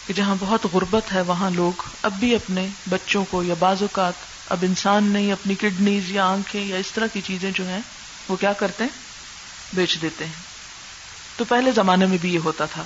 کہ 0.07 0.13
جہاں 0.13 0.35
بہت 0.39 0.65
غربت 0.73 1.13
ہے، 1.13 1.21
وہاں 1.21 1.49
لوگ 1.49 1.81
اب 2.01 2.13
بھی 2.13 2.35
اپنے 2.35 2.67
بچوں 2.89 3.25
کو 3.29 3.43
یا 3.43 3.55
بعض 3.59 3.81
اوقات 3.81 4.13
اب 4.49 4.57
انسان 4.61 5.03
نہیں، 5.03 5.31
اپنی 5.31 5.55
کڈنیز 5.55 6.11
یا 6.11 6.25
آنکھیں 6.25 6.65
یا 6.65 6.75
اس 6.75 6.91
طرح 6.91 7.07
کی 7.13 7.21
چیزیں 7.21 7.51
جو 7.51 7.67
ہیں، 7.67 7.79
وہ 8.27 8.35
کیا 8.35 8.53
کرتے 8.53 8.83
ہیں؟ 8.83 8.91
بیچ 9.73 10.01
دیتے 10.01 10.25
ہیں۔ 10.25 10.33
تو 11.35 11.45
پہلے 11.45 11.71
زمانے 11.71 12.05
میں 12.05 12.17
بھی 12.21 12.33
یہ 12.33 12.39
ہوتا 12.39 12.65
تھا۔ 12.65 12.83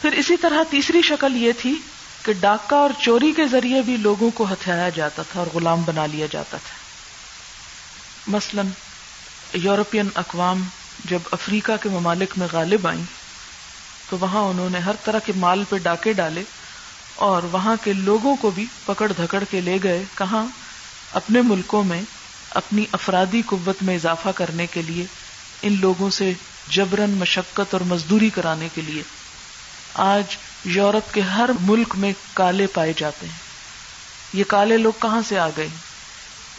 پھر 0.00 0.12
اسی 0.12 0.36
طرح 0.36 0.62
تیسری 0.70 1.02
شکل 1.02 1.36
یہ 1.36 1.52
تھی 1.58 1.74
کہ 2.22 2.32
ڈاکہ 2.32 2.74
اور 2.74 2.90
چوری 3.00 3.32
کے 3.32 3.46
ذریعے 3.46 3.82
بھی 3.82 3.96
لوگوں 3.96 4.30
کو 4.30 4.44
ہتھیایا 4.44 4.88
جاتا 4.88 5.22
تھا 5.22 5.40
اور 5.40 5.46
غلام 5.54 5.82
بنا 5.82 6.06
لیا 6.06 6.26
جاتا 6.30 6.56
تھا۔ 6.56 6.76
مثلا 8.26 8.62
یورپین 9.54 10.08
اقوام 10.14 10.64
جب 11.04 11.18
افریقہ 11.32 11.72
کے 11.82 11.88
ممالک 11.88 12.34
میں 12.36 12.48
غالب 12.52 12.86
آئیں، 12.86 13.02
تو 14.10 14.18
وہاں 14.18 14.42
انہوں 14.42 14.70
نے 14.70 14.78
ہر 14.78 14.94
طرح 15.04 15.18
کے 15.18 15.32
مال 15.36 15.64
پہ 15.68 15.78
ڈاکے 15.78 16.12
ڈالے 16.12 16.42
اور 17.14 17.42
وہاں 17.42 17.76
کے 17.84 17.92
لوگوں 17.92 18.36
کو 18.36 18.50
بھی 18.50 18.66
پکڑ 18.86 19.12
دھکڑ 19.16 19.44
کے 19.50 19.60
لے 19.60 19.78
گئے، 19.82 20.04
کہاں؟ 20.14 20.46
اپنے 21.12 21.42
ملکوں 21.42 21.84
میں 21.84 22.02
اپنی 22.50 22.84
افرادی 22.92 23.42
قوت 23.46 23.82
میں 23.82 23.94
اضافہ 23.94 24.28
کرنے 24.34 24.66
کے 24.66 24.82
لیے، 24.82 25.06
ان 25.62 25.76
لوگوں 25.80 26.10
سے 26.10 26.32
جبرن 26.68 27.10
مشقت 27.10 27.74
اور 27.74 27.80
مزدوری 27.80 28.30
کرانے 28.30 28.68
کے 28.74 28.80
لیے۔ 28.80 29.02
آج 29.94 30.36
یورپ 30.64 31.14
کے 31.14 31.20
ہر 31.20 31.50
ملک 31.60 31.94
میں 31.96 32.12
کالے 32.34 32.66
پائے 32.66 32.92
جاتے 32.96 33.26
ہیں۔ 33.26 33.38
یہ 34.32 34.44
کالے 34.48 34.76
لوگ 34.76 34.92
کہاں 35.02 35.22
سے 35.28 35.38
آ 35.38 35.48
گئے؟ 35.56 35.68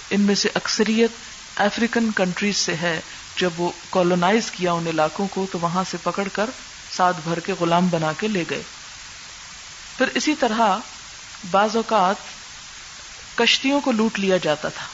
ان 0.09 0.21
میں 0.21 0.35
سے 0.35 0.49
اکثریت 0.53 1.11
افریقن 1.59 2.09
کنٹریز 2.15 2.57
سے 2.57 2.73
ہے۔ 2.73 3.01
جب 3.39 3.49
وہ 3.57 3.71
کالونائز 3.89 4.51
کیا 4.51 4.71
ان 4.71 4.87
علاقوں 4.87 5.27
کو، 5.27 5.45
تو 5.51 5.59
وہاں 5.61 5.83
سے 5.91 5.97
پکڑ 6.03 6.27
کر 6.33 6.49
ساتھ 6.91 7.17
بھر 7.23 7.39
کے 7.39 7.53
غلام 7.59 7.87
بنا 7.87 8.11
کے 8.19 8.27
لے 8.27 8.43
گئے۔ 8.49 8.61
پھر 9.97 10.05
اسی 10.13 10.35
طرح 10.35 10.77
بعض 11.51 11.75
اوقات 11.75 12.15
کشتیوں 13.35 13.81
کو 13.81 13.91
لوٹ 13.91 14.19
لیا 14.19 14.37
جاتا 14.37 14.69
تھا۔ 14.69 14.85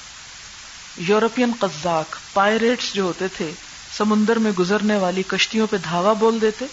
یورپین 0.97 1.51
قزاق 1.59 2.15
پائریٹس 2.33 2.93
جو 2.93 3.03
ہوتے 3.03 3.27
تھے، 3.27 3.51
سمندر 3.97 4.35
میں 4.35 4.51
گزرنے 4.51 4.97
والی 4.97 5.23
کشتیوں 5.27 5.67
پہ 5.67 5.77
دھاوا 5.77 6.13
بول 6.13 6.41
دیتے 6.41 6.65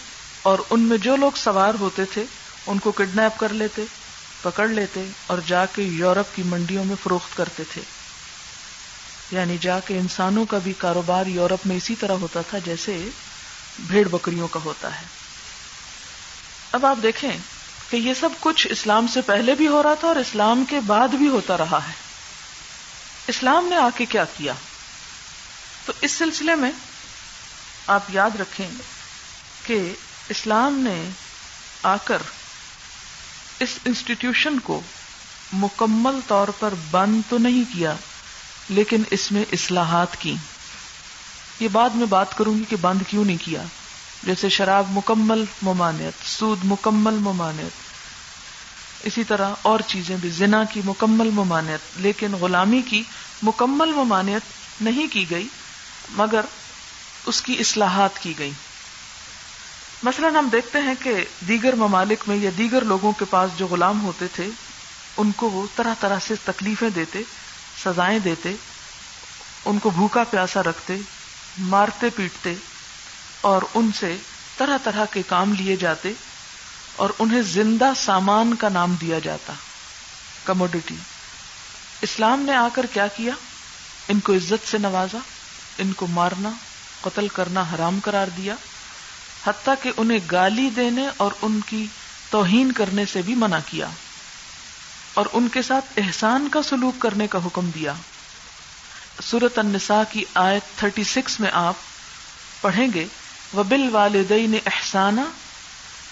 اور 0.43 0.59
ان 0.71 0.81
میں 0.81 0.99
جو 0.99 1.17
لوگ 1.17 1.31
سوار 1.37 1.75
ہوتے 1.81 2.05
تھے، 2.05 2.25
ان 2.67 2.79
کو 2.79 2.93
کڈنیپ 2.93 3.41
کر 3.41 3.49
لیتے، 3.49 3.83
پکڑ 4.43 4.69
لیتے 4.69 5.05
اور 5.27 5.39
جا 5.47 5.67
کے 5.67 5.83
یورپ 5.83 6.37
کی 6.37 6.43
منڈیوں 6.43 6.85
میں 6.85 6.97
فروخت 7.03 7.37
کرتے 7.37 7.63
تھے۔ 7.73 7.83
یعنی 9.33 9.59
جا 9.61 9.81
کے 9.81 9.99
انسانوں 9.99 10.45
کا 10.45 10.59
بھی 10.59 10.73
کاروبار 10.79 11.27
یورپ 11.27 11.67
میں 11.67 11.77
اسی 11.77 11.95
طرح 11.95 12.13
ہوتا 12.13 12.41
تھا 12.51 12.59
جیسے 12.59 13.09
بھیڑ 13.79 14.09
بکریوں 14.09 14.49
کا 14.49 14.61
ہوتا 14.65 15.01
ہے۔ 15.01 15.07
اب 16.73 16.87
آپ 16.87 16.97
دیکھیں 17.03 17.31
کہ 17.91 17.97
یہ 17.97 18.15
سب 18.15 18.29
کچھ 18.41 18.67
اسلام 18.71 19.07
سے 19.07 19.21
پہلے 19.21 19.55
بھی 19.55 19.69
ہو 19.69 19.83
رہا 19.83 19.95
تھا 19.95 20.09
اور 20.09 20.17
اسلام 20.17 20.65
کے 20.69 20.81
بعد 20.81 21.09
بھی 21.09 21.29
ہوتا 21.29 21.59
رہا 21.59 21.79
ہے۔ 21.89 21.93
اسلام 23.29 23.65
نے 23.65 23.77
آ 23.77 23.89
کے 23.97 24.05
کیا 24.05 24.25
کیا؟ 24.25 24.53
تو 25.85 25.93
اس 26.01 26.13
سلسلے 26.13 26.55
میں 26.55 26.71
آپ 27.87 28.03
یاد 28.09 28.41
رکھیں 28.41 28.69
کہ 29.63 29.93
اسلام 30.29 30.79
نے 30.79 31.11
آ 31.83 31.97
کر 32.05 32.19
اس 33.59 33.69
انسٹیٹیوشن 33.85 34.59
کو 34.59 34.81
مکمل 35.53 36.21
طور 36.29 36.49
پر 36.49 36.75
بند 36.91 37.21
تو 37.29 37.39
نہیں 37.39 37.75
کیا۔ 37.75 37.95
لیکن 38.69 39.03
اس 39.11 39.33
میں 39.33 39.45
اصلاحات 39.53 40.21
کی۔ 40.21 40.35
یہ 41.61 41.69
بعد 41.73 41.91
میں 41.91 42.07
بات 42.07 42.37
کروں 42.39 42.59
گی 42.59 42.65
کہ 42.69 42.77
بند 42.81 43.03
کیوں 43.09 43.25
نہیں 43.25 43.37
کیا۔ 43.45 43.63
جیسے 44.23 44.49
شراب 44.49 44.87
مکمل 44.91 45.45
ممانعت، 45.63 46.29
سود 46.29 46.59
مکمل 46.65 47.15
ممانعت۔ 47.15 47.83
اسی 49.07 49.25
طرح 49.25 49.51
اور 49.63 49.81
چیزیں 49.87 50.17
بھی، 50.21 50.31
زنا 50.31 50.65
کی 50.65 50.81
مکمل 50.85 51.31
ممانعت، 51.31 51.79
لیکن 51.97 52.33
غلامی 52.33 52.83
کی 52.83 53.03
مکمل 53.43 53.93
ممانعت 53.93 54.41
نہیں 54.83 55.07
کی 55.13 55.31
گئی، 55.31 55.47
مگر 56.11 56.41
اس 57.27 57.43
کی 57.43 57.57
اصلاحات 57.59 58.19
کی 58.19 58.39
گئی۔ 58.39 58.51
مثلا 60.03 60.29
ہم 60.29 60.49
دیکھتے 60.53 60.79
ہیں 60.79 60.95
کہ 61.03 61.25
دیگر 61.49 61.75
ممالک 61.75 62.25
میں 62.27 62.37
یا 62.37 62.51
دیگر 62.59 62.85
لوگوں 62.85 63.13
کے 63.13 63.25
پاس 63.31 63.51
جو 63.59 63.67
غلام 63.67 64.03
ہوتے 64.03 64.27
تھے، 64.27 64.47
ان 65.17 65.33
کو 65.37 65.51
وہ 65.51 65.67
طرح 65.77 65.95
طرح 66.01 66.19
سے 66.27 66.35
تکلیفیں 66.45 66.91
دیتے۔ 66.91 67.23
سزائیں 67.85 68.19
دیتے، 68.19 68.55
ان 69.65 69.79
کو 69.79 69.91
بھوکا 69.91 70.25
پیاسا 70.25 70.63
رکھتے، 70.63 70.97
مارتے 71.59 72.11
پیٹتے، 72.11 72.55
اور 73.41 73.63
ان 73.75 73.91
سے 74.01 74.17
طرح 74.57 74.79
طرح 74.85 75.05
کے 75.05 75.23
کام 75.23 75.53
لیے 75.53 75.77
جاتے، 75.77 76.13
اور 76.97 77.11
انہیں 77.19 77.43
زندہ 77.43 77.93
سامان 77.97 78.55
کا 78.55 78.69
نام 78.69 78.95
دیا 78.95 79.19
جاتا۔ 79.19 79.53
کموڈیٹی 80.45 80.95
اسلام 82.03 82.41
نے 82.41 82.55
آ 82.55 82.69
کر 82.73 82.87
کیا 82.93 83.07
کیا؟ 83.07 83.33
ان 84.09 84.21
کو 84.21 84.33
عزت 84.33 84.71
سے 84.71 84.79
نوازا، 84.79 85.19
ان 85.79 85.93
کو 85.93 86.07
مارنا، 86.07 86.51
قتل 87.01 87.29
کرنا 87.29 87.65
حرام 87.75 87.99
قرار 88.05 88.27
دیا، 88.27 88.55
حتیٰ 89.47 89.75
کہ 89.83 89.93
انہیں 89.97 90.19
گالی 90.31 90.71
دینے 90.77 91.09
اور 91.17 91.31
ان 91.43 91.61
کی 91.67 91.87
توہین 92.31 92.73
کرنے 92.73 93.07
سے 93.07 93.23
بھی 93.23 93.35
منع 93.35 93.59
کیا۔ 93.67 93.89
اور 95.15 95.27
ان 95.33 95.49
کے 95.49 95.63
ساتھ 95.63 95.85
احسان 95.97 96.49
کا 96.49 96.63
سلوک 96.63 96.99
کرنے 96.99 97.27
کا 97.27 97.39
حکم 97.45 97.71
دیا۔ 97.75 97.93
سورت 99.23 99.59
النساء 99.59 100.03
کی 100.13 100.25
آیت 100.35 100.85
36 100.85 101.41
میں 101.41 101.51
آپ 101.53 101.75
پڑھیں 102.61 102.87
گے 102.95 103.07
وبل 103.55 103.89
والدین 103.93 104.55
احسانہ 104.67 105.21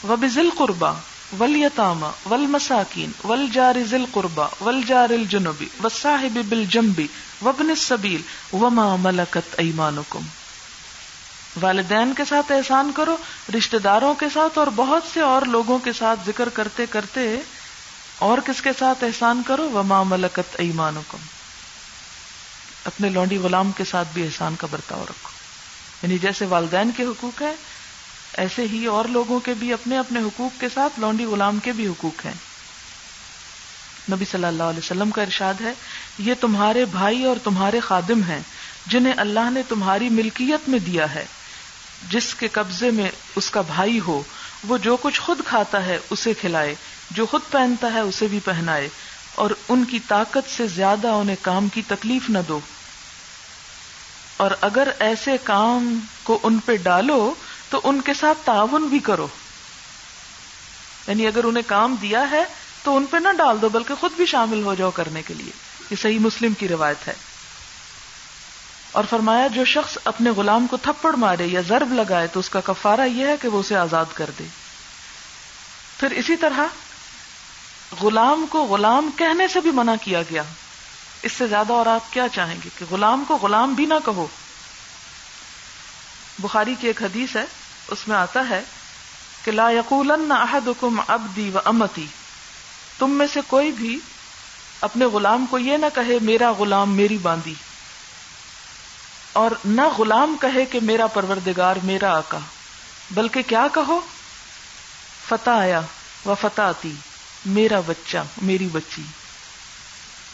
وب 0.06 0.26
ذل 0.34 0.48
قربا 0.58 0.92
ول 1.38 1.56
یتاما 1.56 2.10
ول 2.30 2.46
مساکین 2.46 3.12
ول 3.24 3.46
جار 3.52 3.74
ذل 3.90 4.04
قربا 4.12 4.46
ول 4.60 4.80
جار 4.86 5.10
الجنبی 5.10 5.66
و 5.84 5.88
صاحب 5.88 6.38
بل 6.48 6.64
جمبی 6.64 7.06
وبن 7.44 7.74
سبیل 7.74 8.20
وما 8.52 8.96
ملکت 8.96 9.54
ایمانکم 9.58 10.20
والدین 11.62 12.12
کے 12.16 12.22
ساتھ 12.28 12.52
احسان 12.52 12.92
کرو، 12.94 13.16
رشتہ 13.56 13.76
داروں 13.76 14.14
کے 14.14 14.26
ساتھ 14.34 14.58
اور 14.58 14.66
بہت 14.76 15.02
سے 15.14 15.20
اور 15.20 15.42
لوگوں 15.42 15.78
کے 15.78 15.92
ساتھ 15.92 16.20
ذکر 16.26 16.48
کرتے 16.48 16.86
کرتے 16.86 17.36
اور 18.20 18.38
کس 18.46 18.62
کے 18.62 18.70
ساتھ 18.78 19.04
احسان 19.04 19.42
کرو؟ 19.46 19.70
وما 19.70 20.02
ملکت 20.02 20.56
ایمانکم 20.59 21.18
اپنے 22.85 23.09
لونڈی 23.09 23.37
غلام 23.37 23.72
کے 23.72 23.85
ساتھ 23.85 24.09
بھی 24.14 24.22
احسان 24.22 24.56
کا 24.56 24.66
برتاؤ 24.70 25.04
رکھو۔ 25.04 25.28
یعنی 26.02 26.18
جیسے 26.18 26.46
والدین 26.46 26.90
کے 26.96 27.04
حقوق 27.04 27.42
ہے 27.42 27.54
ایسے 28.33 28.62
ہی 28.62 28.87
اور 28.87 29.04
لوگوں 29.04 29.40
کے 29.40 29.54
بھی 29.54 29.72
اپنے 29.72 29.98
اپنے 29.98 30.20
حقوق 30.20 30.61
کے 30.61 30.66
ساتھ 30.74 31.00
لونڈی 31.00 31.24
غلام 31.24 31.59
کے 31.59 31.72
بھی 31.72 31.87
حقوق 31.87 32.26
ہیں۔ 32.26 32.33
نبی 34.12 34.24
صلی 34.24 34.44
اللہ 34.44 34.62
علیہ 34.62 34.78
وسلم 34.78 35.11
کا 35.11 35.22
ارشاد 35.22 35.61
ہے، 35.61 35.72
یہ 36.18 36.35
تمہارے 36.40 36.85
بھائی 36.85 37.24
اور 37.24 37.37
تمہارے 37.44 37.80
خادم 37.80 38.22
ہیں، 38.22 38.40
جنہیں 38.87 39.14
اللہ 39.16 39.50
نے 39.50 39.62
تمہاری 39.68 40.09
ملکیت 40.09 40.68
میں 40.68 40.78
دیا 40.78 41.14
ہے۔ 41.14 41.24
جس 42.11 42.35
کے 42.35 42.48
قبضے 42.48 42.90
میں 42.90 43.11
اس 43.37 43.50
کا 43.50 43.61
بھائی 43.61 44.00
ہو، 44.00 44.22
وہ 44.64 44.78
جو 44.78 44.96
کچھ 44.96 45.20
خود 45.20 45.40
کھاتا 45.46 45.87
ہے، 45.87 45.98
اسے 46.11 46.35
کھلائے۔ 46.35 46.74
جو 47.10 47.26
خود 47.26 47.40
پہنتا 47.50 47.92
ہے 47.92 48.00
اسے 48.00 48.26
بھی 48.26 48.40
پہنائے، 48.40 48.88
اور 49.34 49.50
ان 49.68 49.84
کی 49.84 49.98
طاقت 50.08 50.56
سے 50.56 50.66
زیادہ 50.66 51.08
انہیں 51.08 51.36
کام 51.42 51.68
کی 51.68 51.82
تکلیف 51.88 52.30
نہ 52.30 52.38
دو۔ 52.48 52.60
اور 54.36 54.50
اگر 54.60 54.88
ایسے 54.98 55.36
کام 55.44 55.98
کو 56.22 56.38
ان 56.42 56.58
پہ 56.58 56.76
ڈالو 56.76 57.34
تو 57.70 57.80
ان 57.84 58.00
کے 58.00 58.14
ساتھ 58.14 58.38
تعاون 58.44 58.82
بھی 58.82 58.98
کرو۔ 58.98 59.28
یعنی 61.06 61.26
اگر 61.26 61.44
انہیں 61.44 61.64
کام 61.66 61.96
دیا 62.02 62.30
ہے 62.30 62.44
تو 62.82 62.96
ان 62.96 63.06
پہ 63.10 63.16
نہ 63.16 63.28
ڈال 63.38 63.62
دو، 63.62 63.68
بلکہ 63.68 63.94
خود 63.94 64.12
بھی 64.16 64.26
شامل 64.26 64.62
ہو 64.62 64.74
جاؤ 64.74 64.90
کرنے 64.90 65.22
کے 65.22 65.34
لیے۔ 65.34 65.52
یہ 65.90 65.96
صحیح 66.02 66.18
مسلم 66.18 66.54
کی 66.54 66.68
روایت 66.68 67.08
ہے۔ 67.08 67.14
اور 68.92 69.04
فرمایا، 69.10 69.46
جو 69.46 69.64
شخص 69.64 69.98
اپنے 70.04 70.30
غلام 70.30 70.66
کو 70.66 70.76
تھپڑ 70.76 71.16
مارے 71.16 71.46
یا 71.46 71.60
ضرب 71.68 71.92
لگائے 71.92 72.26
تو 72.26 72.40
اس 72.40 72.50
کا 72.50 72.60
کفارہ 72.60 73.00
یہ 73.00 73.26
ہے 73.26 73.34
کہ 73.42 73.48
وہ 73.48 73.60
اسے 73.60 73.76
آزاد 73.76 74.04
کر 74.14 74.30
دے۔ 74.38 74.44
پھر 76.00 76.10
اسی 76.10 76.36
طرح 76.36 76.60
غلام 78.03 78.46
کو 78.50 78.64
غلام 78.64 79.11
کہنے 79.16 79.48
سے 79.48 79.61
بھی 79.61 79.70
منع 79.70 79.94
کیا 80.03 80.22
گیا۔ 80.22 80.42
اس 81.22 81.33
سے 81.33 81.46
زیادہ 81.46 81.72
اور 81.72 81.87
آپ 81.87 82.12
کیا 82.12 82.29
چاہیں 82.33 82.59
گے 82.64 82.68
کہ 82.79 82.85
غلام 82.90 83.24
کو 83.29 83.37
غلام 83.37 83.74
بھی 83.74 83.87
نہ 83.87 83.94
کہو۔ 84.05 84.26
بخاری 86.38 86.74
کی 86.81 86.87
ایک 86.87 87.03
حدیث 87.03 87.37
ہے، 87.37 87.44
اس 87.88 88.09
میں 88.09 88.16
آتا 88.16 88.48
ہے 88.50 88.62
کہ 89.44 89.53
لا 89.53 89.70
یقول 89.70 90.11
احدکم 90.31 91.00
ابدی 91.09 91.50
و 91.55 91.59
امتی۔ 91.64 92.07
تم 92.98 93.11
میں 93.11 93.26
سے 93.33 93.40
کوئی 93.46 93.72
بھی 93.72 93.98
اپنے 94.81 95.05
غلام 95.05 95.46
کو 95.46 95.59
یہ 95.59 95.76
نہ 95.76 95.87
کہے، 95.94 96.18
میرا 96.22 96.53
غلام 96.53 96.96
میری 96.96 97.18
باندی 97.18 97.55
اور 99.33 99.50
نہ 99.64 99.83
غلام 99.98 100.37
کہے 100.40 100.64
کہ 100.64 100.79
میرا 100.83 101.07
پروردگار 101.07 101.76
میرا 101.83 102.16
آقا۔ 102.16 102.38
بلکہ 103.11 103.42
کیا 103.42 103.66
کہو؟ 103.74 104.00
فتح 105.29 105.50
آیا 105.50 105.81
و 106.26 106.35
فتح 106.40 106.62
آتی 106.62 106.92
میرا 107.46 107.81
بچہ، 107.81 108.18
میری 108.42 108.68
بچی۔ 108.72 109.03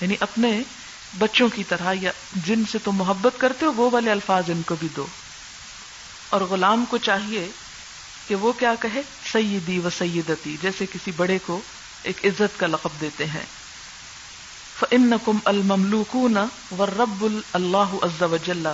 یعنی 0.01 0.15
اپنے 0.21 0.61
بچوں 1.19 1.49
کی 1.49 1.65
طرح 1.65 1.95
یا 2.01 2.13
جن 2.45 2.63
سے 2.73 2.79
تم 2.85 2.93
محبت 2.93 3.41
کرتے 3.41 3.67
ہو، 3.67 3.73
وہ 3.73 3.91
والے 3.91 4.11
الفاظ 4.11 4.51
ان 4.51 4.63
کو 4.63 4.75
بھی 4.81 4.89
دو۔ 4.97 5.07
اور 6.31 6.41
غلام 6.41 6.85
کو 6.89 6.99
چاہیے 6.99 7.49
کہ 8.29 8.35
وہ 8.35 8.53
کیا 8.53 8.75
کہے؟ 8.81 9.03
سیدی 9.33 9.79
و 9.79 9.91
سیدتی، 9.91 10.57
جیسے 10.63 10.87
کسی 10.87 11.11
بڑے 11.17 11.39
کو 11.47 11.61
ایک 12.03 12.27
عزت 12.27 12.59
کا 12.59 12.67
لقب 12.67 13.01
دیتے 13.01 13.27
ہیں۔ 13.27 13.45
فَإِنَّكُمْ 14.79 15.39
الْمَمْلُوكُونَ 15.45 16.39
وَالرَّبُّ 16.71 17.29
اللَّهُ 17.53 17.99
عَزَّ 18.03 18.25
وَجَلَّ۔ 18.25 18.69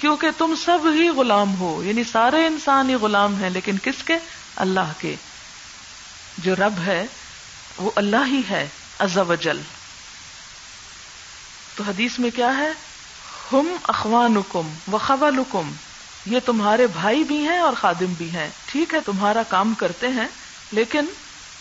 کیونکہ 0.00 0.28
تم 0.38 0.54
سب 0.64 0.78
ہی 0.94 1.08
غلام 1.08 1.56
ہو 1.56 1.82
یعنی 1.84 2.04
سارے 2.04 2.46
انسان 2.46 2.90
ہی 2.90 2.94
غلام 2.94 3.42
ہیں، 3.42 3.50
لیکن 3.50 3.76
کس 3.82 4.04
کے؟ 4.04 4.14
اللہ 4.56 4.92
کے۔ 4.98 5.14
جو 6.38 6.56
رب 6.56 6.74
ہے 6.86 7.06
وہ 7.78 7.90
اللہ 7.96 8.26
ہی 8.26 8.40
ہے، 8.50 8.68
عز 8.98 9.18
و 9.18 9.34
جل۔ 9.34 9.60
تو 11.76 11.82
حدیث 11.82 12.18
میں 12.18 12.30
کیا 12.30 12.56
ہے؟ 12.56 12.68
ہم 13.52 13.76
اخوانکم 13.82 14.94
و 14.94 14.98
خولکم، 14.98 15.72
یہ 16.26 16.38
تمہارے 16.46 16.86
بھائی 16.86 17.24
بھی 17.24 17.48
ہیں 17.48 17.58
اور 17.58 17.72
خادم 17.80 18.12
بھی 18.18 18.30
ہیں۔ 18.30 18.48
ٹھیک 18.66 18.94
ہے، 18.94 18.98
تمہارا 19.06 19.42
کام 19.48 19.74
کرتے 19.74 20.08
ہیں، 20.08 20.26
لیکن 20.72 21.04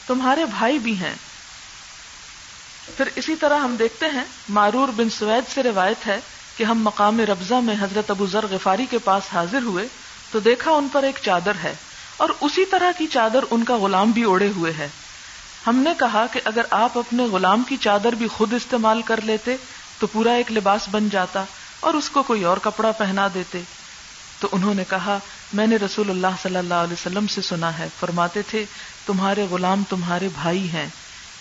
تمہارے 0.07 0.45
بھائی 0.45 0.79
بھی 0.79 0.93
ہیں۔ 0.93 1.15
پھر 2.97 3.09
اسی 3.15 3.35
طرح 3.35 3.57
ہم 3.57 3.75
دیکھتے 3.75 4.05
ہیں، 4.05 4.23
معرور 4.49 4.87
بن 4.87 5.09
سوید 5.09 5.53
سے 5.53 5.63
روایت 5.63 6.07
ہے 6.07 6.19
کہ 6.57 6.63
ہم 6.63 6.83
مقام 6.83 7.19
ربضہ 7.19 7.53
میں 7.53 7.75
حضرت 7.79 8.09
ابو 8.09 8.27
ذر 8.27 8.45
غفاری 8.49 8.85
کے 8.89 8.97
پاس 8.97 9.23
حاضر 9.33 9.61
ہوئے 9.61 9.87
تو 10.31 10.39
دیکھا 10.39 10.71
ان 10.71 10.87
پر 10.91 11.03
ایک 11.03 11.19
چادر 11.21 11.51
ہے 11.63 11.73
اور 12.17 12.29
اسی 12.41 12.65
طرح 12.65 12.91
کی 12.97 13.07
چادر 13.07 13.39
ان 13.51 13.63
کا 13.63 13.77
غلام 13.77 14.11
بھی 14.11 14.23
اوڑے 14.23 14.47
ہوئے 14.55 14.73
ہے۔ 14.73 14.87
ہم 15.67 15.75
نے 15.75 15.89
کہا 15.99 16.25
کہ 16.31 16.41
اگر 16.45 16.61
آپ 16.69 16.97
اپنے 16.97 17.23
غلام 17.23 17.63
کی 17.63 17.77
چادر 17.77 18.13
بھی 18.13 18.27
خود 18.27 18.53
استعمال 18.53 19.01
کر 19.01 19.21
لیتے 19.21 19.55
تو 19.99 20.07
پورا 20.07 20.31
ایک 20.31 20.51
لباس 20.51 20.87
بن 20.91 21.09
جاتا 21.09 21.43
اور 21.79 21.93
اس 21.93 22.09
کو 22.09 22.23
کوئی 22.23 22.43
اور 22.43 22.57
کپڑا 22.57 22.91
پہنا 22.91 23.27
دیتے۔ 23.33 23.61
تو 24.39 24.47
انہوں 24.51 24.73
نے 24.73 24.83
کہا، 24.89 25.17
میں 25.53 25.67
نے 25.67 25.75
رسول 25.75 26.09
اللہ 26.09 26.27
صلی 26.43 26.55
اللہ 26.55 26.73
علیہ 26.73 26.93
وسلم 26.93 27.27
سے 27.27 27.41
سنا 27.41 27.77
ہے۔ 27.77 27.87
فرماتے 27.99 28.41
تھے، 28.41 28.65
تمہارے 29.05 29.47
غلام 29.49 29.83
تمہارے 29.89 30.29
بھائی 30.33 30.69
ہیں، 30.69 30.87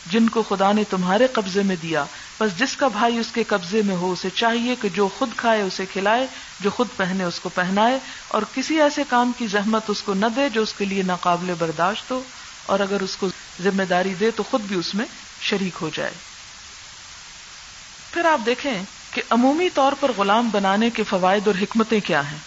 جن 0.07 0.29
کو 0.29 0.43
خدا 0.43 0.73
نے 0.73 0.85
تمہارے 0.85 1.27
قبضے 1.27 1.63
میں 1.63 1.77
دیا۔ 1.83 2.05
بس 2.41 2.59
جس 2.59 2.77
کا 2.77 2.89
بھائی 2.89 3.19
اس 3.19 3.27
کے 3.35 3.45
قبضے 3.45 3.83
میں 3.83 3.97
ہو، 3.97 4.13
اسے 4.13 4.31
چاہیے 4.31 4.75
کہ 4.81 4.89
جو 4.89 5.09
خود 5.19 5.31
کھائے 5.37 5.63
اسے 5.63 5.87
کھلائے، 5.87 6.27
جو 6.61 6.71
خود 6.71 6.89
پہنے 6.97 7.25
اس 7.25 7.41
کو 7.41 7.49
پہنائے۔ 7.49 7.99
اور 8.29 8.43
کسی 8.55 8.81
ایسے 8.81 9.03
کام 9.09 9.33
کی 9.39 9.47
زحمت 9.47 9.83
اس 9.89 10.03
کو 10.03 10.15
نہ 10.15 10.27
دے 10.37 10.49
جو 10.49 10.63
اس 10.63 10.73
کے 10.73 10.85
لیے 10.85 11.03
ناقابل 11.03 11.55
برداشت 11.59 12.11
ہو۔ 12.11 12.23
اور 12.67 12.81
اگر 12.81 13.01
اس 13.01 13.17
کو 13.17 13.29
ذمہ 13.63 13.83
داری 13.83 14.15
دے 14.15 14.31
تو 14.31 14.43
خود 14.43 14.61
بھی 14.61 14.77
اس 14.77 14.95
میں 14.95 15.05
شریک 15.41 15.79
ہو 15.81 15.91
جائے۔ 15.95 16.13
پھر 18.13 18.25
آپ 18.25 18.41
دیکھیں 18.47 18.83
کہ 19.11 19.23
عمومی 19.31 19.69
طور 19.71 19.93
پر 20.01 20.13
غلام 20.17 20.49
بنانے 20.49 20.91
کے 20.91 21.03
فوائد 21.03 21.47
اور 21.47 21.55
حکمتیں 21.63 22.01
کیا 22.01 22.31
ہیں۔ 22.31 22.39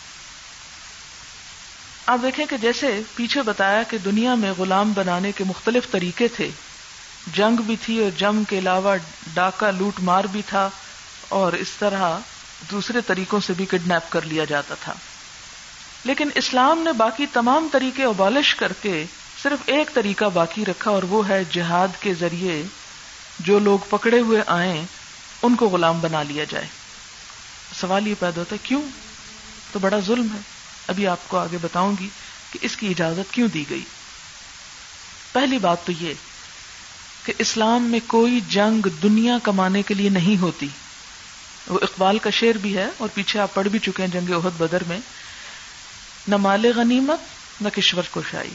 آپ 2.06 2.20
دیکھیں 2.22 2.46
کہ 2.46 2.58
جیسے 2.58 3.02
پیچھے 3.16 3.42
بتایا 3.42 3.84
کہ 3.84 3.98
دنیا 3.98 4.36
میں 4.36 4.54
غلام 4.58 4.94
بنانے 4.94 5.32
کے 5.32 5.44
مختلف 5.44 5.92
طریقے 5.92 6.28
تھے۔ 6.28 6.50
جنگ 7.34 7.62
بھی 7.62 7.76
تھی 7.82 8.04
اور 8.04 8.10
جنگ 8.20 8.44
کے 8.44 8.60
علاوہ 8.60 8.96
ڈاکہ 9.34 9.72
لوٹ 9.72 10.00
مار 10.00 10.24
بھی 10.24 10.42
تھا 10.50 10.70
اور 11.30 11.54
اس 11.54 11.70
طرح 11.80 12.18
دوسرے 12.72 13.02
طریقوں 13.02 13.40
سے 13.40 13.54
بھی 13.54 13.66
کڈنیپ 13.66 14.12
کر 14.12 14.22
لیا 14.22 14.46
جاتا 14.46 14.76
تھا۔ 14.76 14.94
لیکن 16.04 16.30
اسلام 16.36 16.80
نے 16.80 16.92
باقی 16.92 17.26
تمام 17.34 17.68
طریقے 17.72 18.04
ابالش 18.04 18.56
کر 18.56 18.74
کے 18.82 19.06
صرف 19.44 19.60
ایک 19.66 19.94
طریقہ 19.94 20.26
باقی 20.26 20.66
رکھا 20.66 20.92
اور 20.92 21.04
وہ 21.04 21.30
ہے 21.30 21.44
جہاد 21.52 21.88
کے 22.00 22.14
ذریعے 22.14 22.64
جو 23.40 23.60
لوگ 23.60 23.80
پکڑے 23.90 24.20
ہوئے 24.20 24.44
آئیں، 24.48 24.86
ان 25.42 25.56
کو 25.56 25.68
غلام 25.68 26.00
بنا 26.00 26.24
لیا 26.24 26.44
جائے۔ 26.44 26.68
سوال 27.82 28.08
یہ 28.08 28.14
پیدا 28.20 28.40
ہوتا 28.40 28.56
ہے، 28.56 28.60
کیوں؟ 28.64 28.82
تو 29.72 29.80
بڑا 29.80 30.00
ظلم 30.00 30.28
ہے۔ 30.34 30.40
ابھی 30.88 31.08
آپ 31.08 31.18
کو 31.28 31.38
آگے 31.38 31.58
بتاؤں 31.62 31.96
گی 32.00 32.10
کہ 32.52 32.60
اس 32.62 32.78
کی 32.78 32.88
اجازت 32.88 33.34
کیوں 33.34 33.48
دی 33.48 33.64
گئی۔ 33.70 33.84
پہلی 35.32 35.58
بات 35.58 35.86
تو 35.86 35.92
یہ 36.00 36.14
کہ 37.26 37.34
اسلام 37.38 37.84
میں 37.84 38.00
کوئی 38.08 38.40
جنگ 38.50 38.88
دنیا 39.04 39.38
کمانے 39.44 39.82
کے 39.82 39.94
لیے 39.94 40.10
نہیں 40.10 40.42
ہوتی۔ 40.42 40.68
وہ 41.68 41.80
اقبال 41.82 42.20
کا 42.20 42.30
شعر 42.30 42.58
بھی 42.58 42.78
ہے 42.78 42.88
اور 42.98 43.10
پیچھے 43.14 43.40
آپ 43.40 43.54
پڑھ 43.54 43.68
بھی 43.68 43.80
چکے 43.80 44.04
ہیں 44.04 44.10
جنگ 44.10 44.32
عہد 44.32 44.62
بدر 44.62 44.84
میں۔ 44.88 45.00
نہ 46.28 46.38
مال 46.38 46.66
غنیمت، 46.76 47.20
نہ 47.62 47.70
کشور 47.70 48.04
کوشائی 48.12 48.52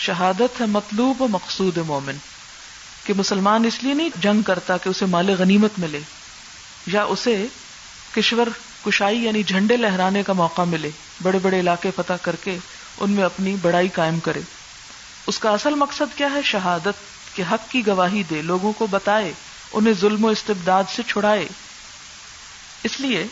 شہادت 0.00 0.60
ہے 0.60 0.66
مطلوب 0.66 1.22
و 1.22 1.28
مقصود 1.28 1.76
مومن، 1.76 2.16
کہ 3.04 3.14
مسلمان 3.14 3.64
اس 3.64 3.82
لیے 3.82 3.94
نہیں 3.94 4.10
جنگ 4.20 4.42
کرتا 4.42 4.76
کہ 4.76 4.88
اسے 4.88 5.06
مال 5.06 5.30
غنیمت 5.38 5.78
ملے، 5.78 6.00
یا 6.86 7.02
اسے 7.02 7.46
کشور 8.16 8.46
کشائی 8.86 9.24
یعنی 9.24 9.42
جھنڈے 9.42 9.76
لہرانے 9.76 10.22
کا 10.22 10.32
موقع 10.32 10.62
ملے، 10.62 10.90
بڑے 11.22 11.38
بڑے 11.38 11.60
علاقے 11.60 11.90
فتح 11.96 12.12
کر 12.22 12.36
کے 12.36 12.58
ان 13.00 13.10
میں 13.10 13.24
اپنی 13.24 13.56
بڑائی 13.62 13.88
قائم 13.88 14.20
کرے۔ 14.20 14.40
اس 15.26 15.38
کا 15.38 15.50
اصل 15.50 15.74
مقصد 15.74 16.16
کیا 16.16 16.28
ہے؟ 16.34 16.42
شہادت 16.44 17.36
کے 17.36 17.42
حق 17.50 17.70
کی 17.70 17.86
گواہی 17.86 18.22
دے، 18.22 18.42
لوگوں 18.42 18.72
کو 18.72 18.86
بتائے، 18.86 19.32
انہیں 19.72 19.94
ظلم 20.00 20.24
و 20.24 20.28
استبداد 20.28 20.84
سے 20.96 21.02
چھڑائے۔ 21.06 21.48
اس 22.84 23.00
لیے 23.00 23.26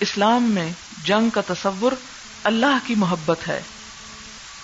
اسلام 0.00 0.42
میں 0.42 0.70
جنگ 1.04 1.30
کا 1.30 1.40
تصور 1.46 1.92
اللہ 2.44 2.78
کی 2.86 2.94
محبت 2.94 3.48
ہے۔ 3.48 3.62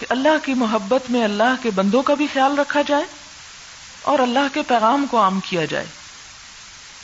کہ 0.01 0.07
اللہ 0.09 0.45
کی 0.45 0.55
محبت 0.55 1.11
میں 1.11 1.25
اللہ 1.25 1.55
کے 1.63 1.71
بندوں 1.71 2.03
کا 2.03 2.15
بھی 2.15 2.27
خیال 2.33 2.59
رکھا 2.59 2.83
جائے 2.87 3.05
اور 4.03 4.19
اللہ 4.19 4.55
کے 4.55 4.63
پیغام 4.63 5.07
کو 5.11 5.23
عام 5.23 5.41
کیا 5.41 5.65
جائے۔ 5.65 5.87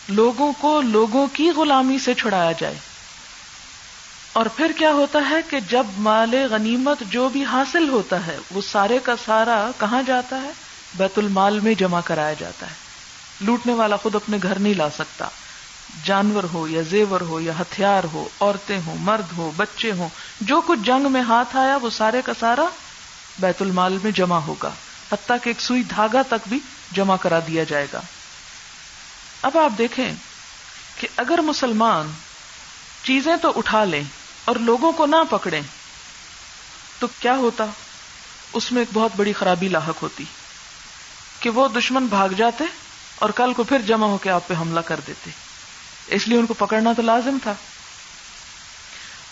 لوگوں 0.09 0.53
کو 0.61 0.81
لوگوں 0.81 1.27
کی 1.33 1.51
غلامی 1.51 1.99
سے 1.99 2.15
چھڑایا 2.15 2.53
جائے۔ 2.53 2.75
اور 4.33 4.47
پھر 4.47 4.73
کیا 4.79 4.93
ہوتا 4.93 5.19
ہے 5.31 5.37
کہ 5.51 5.61
جب 5.61 5.87
مال 5.99 6.35
غنیمت 6.51 7.03
جو 7.11 7.29
بھی 7.29 7.45
حاصل 7.45 7.89
ہوتا 7.89 8.27
ہے، 8.27 8.39
وہ 8.51 8.61
سارے 8.61 8.99
کا 9.03 9.15
سارا 9.25 9.71
کہاں 9.81 10.03
جاتا 10.07 10.43
ہے؟ 10.43 10.51
بیت 10.97 11.19
المال 11.19 11.61
میں 11.61 11.75
جمع 11.75 12.01
کرایا 12.05 12.35
جاتا 12.39 12.67
ہے۔ 12.67 12.75
لوٹنے 13.41 13.75
والا 13.75 13.97
خود 13.97 14.15
اپنے 14.15 14.39
گھر 14.43 14.59
نہیں 14.59 14.75
لا 14.75 14.91
سکتا۔ 14.91 15.29
جانور 16.05 16.45
ہو 16.53 16.69
یا 16.69 16.83
زیور 16.91 17.21
ہو 17.21 17.41
یا 17.41 17.53
ہتھیار 17.61 18.05
ہو، 18.13 18.29
عورتیں 18.41 18.81
ہوں، 18.87 18.97
مرد 19.01 19.37
ہو 19.37 19.51
بچے 19.57 19.93
ہوں، 19.93 20.09
جو 20.41 20.61
کچھ 20.67 20.81
جنگ 20.85 21.13
میں 21.13 21.23
ہاتھ 21.23 21.57
آیا، 21.57 21.77
وہ 21.77 21.91
سارے 21.91 22.23
کا 22.25 22.33
سارا 22.41 22.65
بیت 23.39 23.63
المال 23.63 23.99
میں 24.03 24.11
جمع 24.11 24.39
ہوگا۔ 24.39 24.71
حتیٰ 25.13 25.37
کہ 25.43 25.49
ایک 25.49 25.61
سوئی 25.61 25.83
دھاگا 25.83 26.23
تک 26.23 26.49
بھی 26.49 26.59
جمع 26.93 27.17
کرا 27.17 27.39
دیا 27.47 27.65
جائے 27.65 27.87
گا۔ 27.93 28.01
اب 29.43 29.59
آپ 29.59 29.79
دیکھیں 29.79 30.13
کہ 31.01 31.09
اگر 31.17 31.39
مسلمان 31.39 32.13
چیزیں 33.05 33.37
تو 33.37 33.53
اٹھا 33.57 33.85
لیں 33.85 34.03
اور 34.45 34.57
لوگوں 34.57 34.93
کو 34.93 35.07
نہ 35.07 35.17
پکڑیں، 35.31 35.61
تو 36.99 37.07
کیا 37.21 37.37
ہوتا؟ 37.37 37.65
اس 38.53 38.73
میں 38.73 38.81
ایک 38.81 38.89
بہت 38.93 39.11
بڑی 39.17 39.33
خرابی 39.33 39.69
لاحق 39.69 40.03
ہوتی۔ 40.03 40.25
کہ 41.41 41.51
وہ 41.51 41.69
دشمن 41.69 42.07
بھاگ 42.07 42.29
جاتے 42.29 42.65
اور 43.19 43.31
کل 43.31 43.53
کو 43.53 43.63
پھر 43.63 43.79
جمع 43.79 44.07
ہو 44.07 44.19
کے 44.19 44.31
آپ 44.31 44.49
پہ 44.49 44.55
حملہ 44.55 44.81
کر 44.81 45.01
دیتے۔ 45.07 45.31
اس 46.07 46.29
لیے 46.29 46.39
ان 46.39 46.47
کو 46.47 46.55
پکڑنا 46.55 46.93
تو 46.93 47.03
لازم 47.03 47.39
تھا۔ 47.43 47.55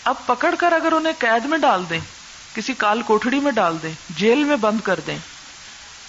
اب 0.03 0.15
پکڑ 0.25 0.55
کر 0.59 0.71
اگر 0.71 0.91
انہیں 0.91 1.13
قید 1.19 1.45
میں 1.45 1.57
ڈال 1.57 1.83
دیں 1.89 1.99
کسی 2.55 2.73
کال 2.73 3.01
کوٹڑی 3.01 3.39
میں 3.39 3.51
ڈال 3.51 3.77
دیں، 3.83 3.93
جیل 4.09 4.43
میں 4.43 4.55
بند 4.55 4.81
کر 4.83 4.99
دیں۔ 5.07 5.17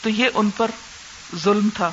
تو 0.03 0.09
یہ 0.09 0.29
ان 0.35 0.51
پر 0.51 0.71
ظلم 1.37 1.69
تھا۔ 1.75 1.91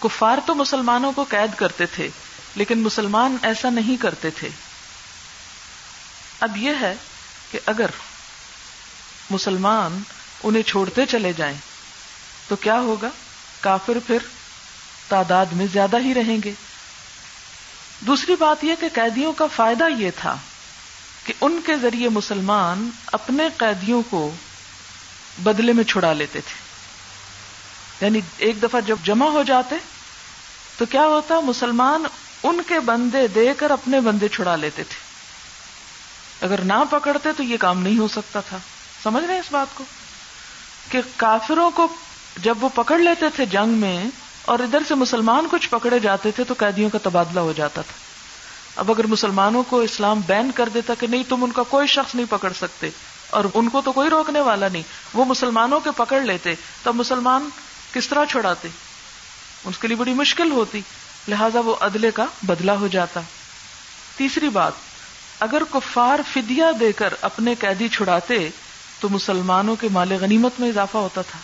کفار 0.00 0.38
تو 0.46 0.54
مسلمانوں 0.54 1.12
کو 1.12 1.24
قید 1.28 1.58
کرتے 1.58 1.86
تھے، 1.86 2.08
لیکن 2.54 2.78
مسلمان 2.78 3.36
ایسا 3.42 3.70
نہیں 3.70 4.02
کرتے 4.02 4.30
تھے۔ 4.30 4.48
اب 6.40 6.56
یہ 6.56 6.72
ہے 6.80 6.94
کہ 7.50 7.58
اگر 7.66 7.90
مسلمان 9.30 10.02
انہیں 10.42 10.62
چھوڑتے 10.62 11.06
چلے 11.06 11.32
جائیں، 11.32 11.56
تو 12.48 12.56
کیا 12.56 12.80
ہوگا؟ 12.80 13.08
کافر 13.60 13.98
پھر 14.06 14.18
تعداد 15.08 15.46
میں 15.46 15.66
زیادہ 15.72 15.98
ہی 16.00 16.14
رہیں 16.14 16.38
گے۔ 16.44 16.52
دوسری 18.00 18.36
بات 18.36 18.64
یہ 18.64 18.74
کہ 18.80 18.88
قیدیوں 18.92 19.32
کا 19.32 19.46
فائدہ 19.46 19.84
یہ 19.98 20.10
تھا 20.16 20.36
کہ 21.28 21.34
ان 21.40 21.60
کے 21.66 21.76
ذریعے 21.76 22.08
مسلمان 22.08 22.90
اپنے 23.06 23.48
قیدیوں 23.56 24.02
کو 24.10 24.34
بدلے 25.38 25.72
میں 25.72 25.84
چھڑا 25.84 26.12
لیتے 26.12 26.40
تھے۔ 26.40 26.68
یعنی 28.04 28.20
ایک 28.38 28.62
دفعہ 28.62 28.80
جب 28.80 28.96
جمع 29.04 29.26
ہو 29.26 29.42
جاتے 29.42 29.76
تو 30.78 30.86
کیا 30.86 31.02
ہوتا، 31.02 31.40
مسلمان 31.40 32.04
ان 32.42 32.60
کے 32.66 32.80
بندے 32.80 33.26
دے 33.26 33.54
کر 33.56 33.70
اپنے 33.70 34.00
بندے 34.00 34.28
چھڑا 34.28 34.56
لیتے 34.56 34.84
تھے۔ 34.84 34.96
اگر 36.46 36.60
نہ 36.60 36.84
پکڑتے 36.90 37.28
تو 37.36 37.42
یہ 37.42 37.56
کام 37.56 37.82
نہیں 37.82 37.98
ہو 37.98 38.08
سکتا 38.08 38.40
تھا۔ 38.40 38.58
سمجھ 39.02 39.24
رہے 39.24 39.34
ہیں 39.34 39.40
اس 39.40 39.52
بات 39.52 39.66
کو؟ 39.74 39.84
کہ 40.88 41.00
کافروں 41.16 41.70
کو 41.70 41.88
جب 42.36 42.54
وہ 42.60 42.68
پکڑ 42.74 42.98
لیتے 42.98 43.26
تھے 43.36 43.46
جنگ 43.46 43.68
میں 43.68 44.04
اور 44.42 44.58
ادھر 44.58 44.78
سے 44.88 44.94
مسلمان 44.94 45.46
کچھ 45.50 45.68
پکڑے 45.70 45.98
جاتے 45.98 46.30
تھے 46.30 46.44
تو 46.44 46.54
قیدیوں 46.58 46.90
کا 46.90 46.98
تبادلہ 47.02 47.40
ہو 47.40 47.52
جاتا 47.56 47.82
تھا۔ 47.82 48.07
اب 48.78 48.90
اگر 48.90 49.06
مسلمانوں 49.06 49.62
کو 49.62 49.80
اسلام 49.80 50.20
بین 50.26 50.50
کر 50.54 50.68
دیتا 50.68 50.94
کہ 50.94 51.06
نہیں، 51.06 51.22
تم 51.28 51.44
ان 51.44 51.52
کا 51.52 51.62
کوئی 51.62 51.86
شخص 51.86 52.14
نہیں 52.14 52.26
پکڑ 52.30 52.52
سکتے، 52.60 52.90
اور 53.30 53.44
ان 53.54 53.68
کو 53.68 53.80
تو 53.80 53.92
کوئی 53.92 54.10
روکنے 54.10 54.40
والا 54.40 54.68
نہیں، 54.68 54.82
وہ 55.14 55.24
مسلمانوں 55.24 55.80
کے 55.80 55.90
پکڑ 55.96 56.20
لیتے، 56.20 56.54
تب 56.82 56.94
مسلمان 56.94 57.48
کس 57.92 58.08
طرح 58.08 58.24
چھڑاتے؟ 58.24 58.68
اس 59.64 59.78
کے 59.78 59.88
لیے 59.88 59.96
بڑی 59.96 60.14
مشکل 60.14 60.50
ہوتی، 60.50 60.80
لہذا 61.28 61.60
وہ 61.60 61.74
عدلے 61.80 62.10
کا 62.10 62.24
بدلہ 62.42 62.70
ہو 62.70 62.86
جاتا۔ 62.86 63.20
تیسری 64.16 64.48
بات، 64.48 64.72
اگر 65.40 65.62
کفار 65.72 66.18
فدیہ 66.32 66.64
دے 66.80 66.92
کر 66.92 67.14
اپنے 67.20 67.54
قیدی 67.54 67.88
چھڑاتے، 67.88 68.48
تو 69.00 69.08
مسلمانوں 69.08 69.76
کے 69.76 69.88
مال 69.92 70.12
غنیمت 70.20 70.60
میں 70.60 70.68
اضافہ 70.68 70.98
ہوتا 70.98 71.22
تھا۔ 71.22 71.38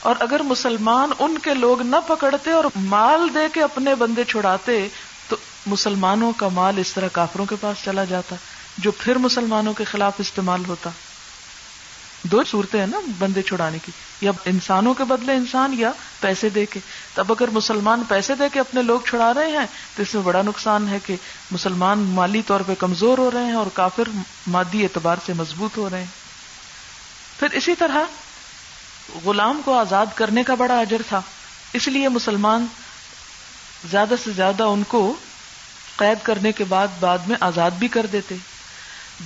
اور 0.00 0.14
اگر 0.18 0.40
مسلمان 0.42 1.10
ان 1.18 1.38
کے 1.38 1.54
لوگ 1.54 1.82
نہ 1.82 1.96
پکڑتے 2.06 2.50
اور 2.50 2.64
مال 2.76 3.28
دے 3.34 3.48
کے 3.52 3.62
اپنے 3.62 3.94
بندے 3.94 4.24
چھڑاتے 4.24 4.88
مسلمانوں 5.66 6.32
کا 6.32 6.48
مال 6.48 6.78
اس 6.78 6.92
طرح 6.92 7.08
کافروں 7.12 7.46
کے 7.46 7.56
پاس 7.60 7.84
چلا 7.84 8.04
جاتا، 8.04 8.36
جو 8.78 8.90
پھر 8.92 9.18
مسلمانوں 9.18 9.72
کے 9.72 9.84
خلاف 9.84 10.14
استعمال 10.18 10.64
ہوتا۔ 10.68 10.90
دو 12.22 12.42
صورتیں 12.44 12.80
ہیں 12.80 12.86
نا 12.86 13.00
بندے 13.18 13.42
چھڑانے 13.42 13.78
کی، 13.84 13.92
یا 14.20 14.32
انسانوں 14.44 14.94
کے 14.94 15.04
بدلے 15.04 15.32
انسان 15.32 15.74
یا 15.78 15.90
پیسے 16.20 16.48
دے 16.48 16.66
کے۔ 16.66 16.80
تب 17.14 17.32
اگر 17.32 17.50
مسلمان 17.50 18.02
پیسے 18.08 18.34
دے 18.34 18.44
کے 18.52 18.60
اپنے 18.60 18.82
لوگ 18.82 19.00
چھڑا 19.06 19.34
رہے 19.34 19.50
ہیں، 19.50 19.66
تو 19.96 20.02
اس 20.02 20.14
میں 20.14 20.22
بڑا 20.22 20.42
نقصان 20.42 20.88
ہے 20.88 20.98
کہ 21.06 21.16
مسلمان 21.50 21.98
مالی 21.98 22.42
طور 22.42 22.60
پہ 22.60 22.74
کمزور 22.78 23.18
ہو 23.18 23.30
رہے 23.30 23.44
ہیں 23.44 23.52
اور 23.52 23.66
کافر 23.74 24.08
مادی 24.46 24.82
اعتبار 24.82 25.16
سے 25.26 25.32
مضبوط 25.32 25.76
ہو 25.76 25.90
رہے 25.90 25.98
ہیں۔ 25.98 26.14
پھر 27.38 27.48
اسی 27.52 27.74
طرح 27.74 27.98
غلام 29.24 29.60
کو 29.64 29.78
آزاد 29.78 30.06
کرنے 30.14 30.42
کا 30.44 30.54
بڑا 30.54 30.78
اجر 30.78 31.02
تھا، 31.08 31.20
اس 31.72 31.88
لیے 31.88 32.08
مسلمان 32.08 32.66
زیادہ 33.90 34.14
سے 34.24 34.30
زیادہ 34.30 34.62
ان 34.62 34.82
کو 34.88 35.14
قید 35.96 36.18
کرنے 36.22 36.52
کے 36.52 36.64
بعد 36.64 36.88
بعد 37.00 37.18
میں 37.26 37.36
آزاد 37.40 37.70
بھی 37.70 37.88
کر 37.88 38.06
دیتے۔ 38.12 38.34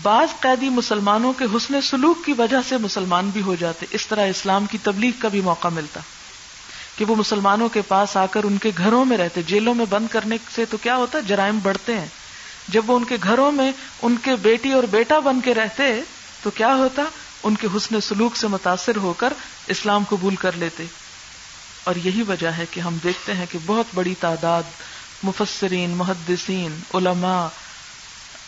بعض 0.03 0.29
قیدی 0.41 0.69
مسلمانوں 0.69 1.33
کے 1.33 1.45
حسن 1.45 1.81
سلوک 1.81 2.25
کی 2.25 2.33
وجہ 2.33 2.57
سے 2.69 2.77
مسلمان 2.77 3.31
بھی 3.31 3.43
ہو 3.43 3.55
جاتے۔ 3.55 3.87
اس 3.91 4.07
طرح 4.07 4.27
اسلام 4.27 4.66
کی 4.66 4.79
تبلیغ 4.83 5.11
کا 5.18 5.29
بھی 5.29 5.41
موقع 5.41 5.68
ملتا۔ 5.68 6.01
کہ 6.97 7.05
وہ 7.05 7.14
مسلمانوں 7.16 7.68
کے 7.68 7.83
پاس 7.83 8.16
آ 8.16 8.27
کر 8.27 8.45
ان 8.45 8.59
کے 8.59 8.71
گھروں 8.79 9.05
میں 9.05 9.18
رہتے۔ 9.18 9.43
جیلوں 9.43 9.75
میں 9.75 9.85
بند 9.91 10.07
کرنے 10.11 10.37
سے 10.55 10.64
تو 10.64 10.77
کیا 10.77 10.97
ہوتا؟ 10.97 11.18
ہے 11.18 11.23
جرائم 11.23 11.59
بڑھتے 11.62 12.01
ہیں۔ 12.01 12.07
جب 12.68 12.91
وہ 12.91 12.97
ان 12.97 13.05
کے 13.05 13.16
گھروں 13.23 13.53
میں 13.53 13.73
ان 14.03 14.16
کے 14.23 14.37
بیٹی 14.37 14.73
اور 14.73 14.83
بیٹا 14.83 15.18
بن 15.18 15.41
کے 15.41 15.55
رہتے 15.55 16.01
تو 16.43 16.51
کیا 16.51 16.75
ہوتا؟ 16.75 17.03
ان 17.43 17.55
کے 17.55 17.66
حسن 17.77 18.01
سلوک 18.01 18.37
سے 18.37 18.49
متاثر 18.49 18.97
ہو 18.97 19.12
کر 19.12 19.33
اسلام 19.66 20.05
قبول 20.09 20.37
کر 20.37 20.53
لیتے۔ 20.53 20.85
اور 21.85 21.95
یہی 22.05 22.23
وجہ 22.23 22.49
ہے 22.49 22.64
کہ 22.71 22.81
ہم 22.81 22.97
دیکھتے 23.05 23.35
ہیں 23.35 23.47
کہ 23.51 23.59
بہت 23.66 23.87
بڑی 23.95 24.14
تعداد 24.21 24.62
مفسرین، 25.23 25.91
محدثین، 25.91 26.81
علماء 26.95 27.47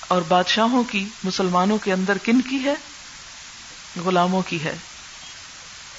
اور 0.08 0.22
بادشاہوں 0.28 0.84
کی، 0.84 1.08
مسلمانوں 1.24 1.78
کے 1.78 1.92
اندر 1.92 2.18
کن 2.18 2.40
کی 2.40 2.64
ہے؟ 2.64 2.74
غلاموں 4.04 4.42
کی 4.42 4.64
ہے۔ 4.64 4.76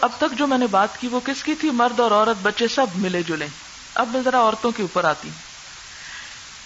اب 0.01 0.09
تک 0.17 0.37
جو 0.37 0.47
میں 0.47 0.57
نے 0.57 0.67
بات 0.67 1.01
کی 1.01 1.07
وہ 1.07 1.19
کس 1.25 1.43
کی 1.43 1.55
تھی؟ 1.55 1.69
مرد 1.71 1.99
اور 1.99 2.11
عورت، 2.11 2.37
بچے 2.41 2.67
سب 2.67 2.85
ملے 2.95 3.23
جلے۔ 3.23 3.47
اب 3.95 4.09
میں 4.13 4.21
ذرا 4.21 4.39
عورتوں 4.39 4.71
کے 4.71 4.81
اوپر 4.81 5.03
آتی 5.03 5.29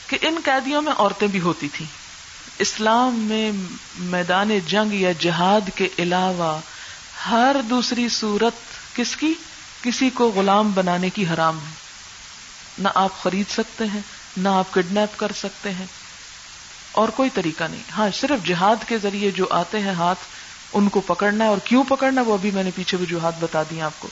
کہ 0.08 0.18
ان 0.22 0.40
قیدیوں 0.44 0.82
میں 0.82 0.94
عورتیں 0.98 1.28
بھی 1.28 1.40
ہوتی 1.40 1.68
تھیں۔ 1.74 1.88
اسلام 2.60 3.20
میں 3.20 3.52
میدان 3.98 4.60
جنگ 4.68 4.94
یا 4.94 5.12
جہاد 5.20 5.70
کے 5.76 5.88
علاوہ 6.00 6.60
ہر 7.30 7.56
دوسری 7.70 8.10
صورت 8.10 8.54
کس 8.96 9.16
کی؟ 9.16 9.34
کسی 9.82 10.10
کو 10.10 10.32
غلام 10.32 10.72
بنانے 10.72 11.10
کی 11.10 11.26
حرام 11.28 11.60
ہے۔ 11.60 11.87
نہ 12.80 12.88
آپ 12.96 13.24
خرید 13.24 13.52
سکتے 13.52 13.86
ہیں، 13.94 14.02
نہ 14.38 14.50
آپ 14.50 14.74
کڈنیپ 14.74 15.20
کر 15.20 15.32
سکتے 15.32 15.72
ہیں۔ 15.72 15.86
اور 16.92 17.10
کوئی 17.10 17.30
طریقہ 17.30 17.64
نہیں۔ 17.64 17.82
ہاں 17.98 18.10
صرف 18.14 18.48
جہاد 18.48 18.76
کے 18.88 18.98
ذریعے 18.98 19.32
جو 19.32 19.46
آتے 19.50 19.80
ہیں 19.80 19.92
ہاتھ، 19.92 20.20
ان 20.74 20.90
کو 20.90 21.02
پکڑنا 21.02 21.44
ہے۔ 21.44 21.50
اور 21.50 21.58
کیوں 21.64 21.84
پکڑنا 21.90 22.22
وہ 22.22 22.34
ابھی 22.34 22.52
میں 22.52 22.64
نے 22.64 22.72
پیچھے 22.76 22.98
وجوہات 22.98 23.34
بتا 23.40 23.64
دی 23.64 23.82
آپ 23.82 23.92
کو۔ 24.00 24.08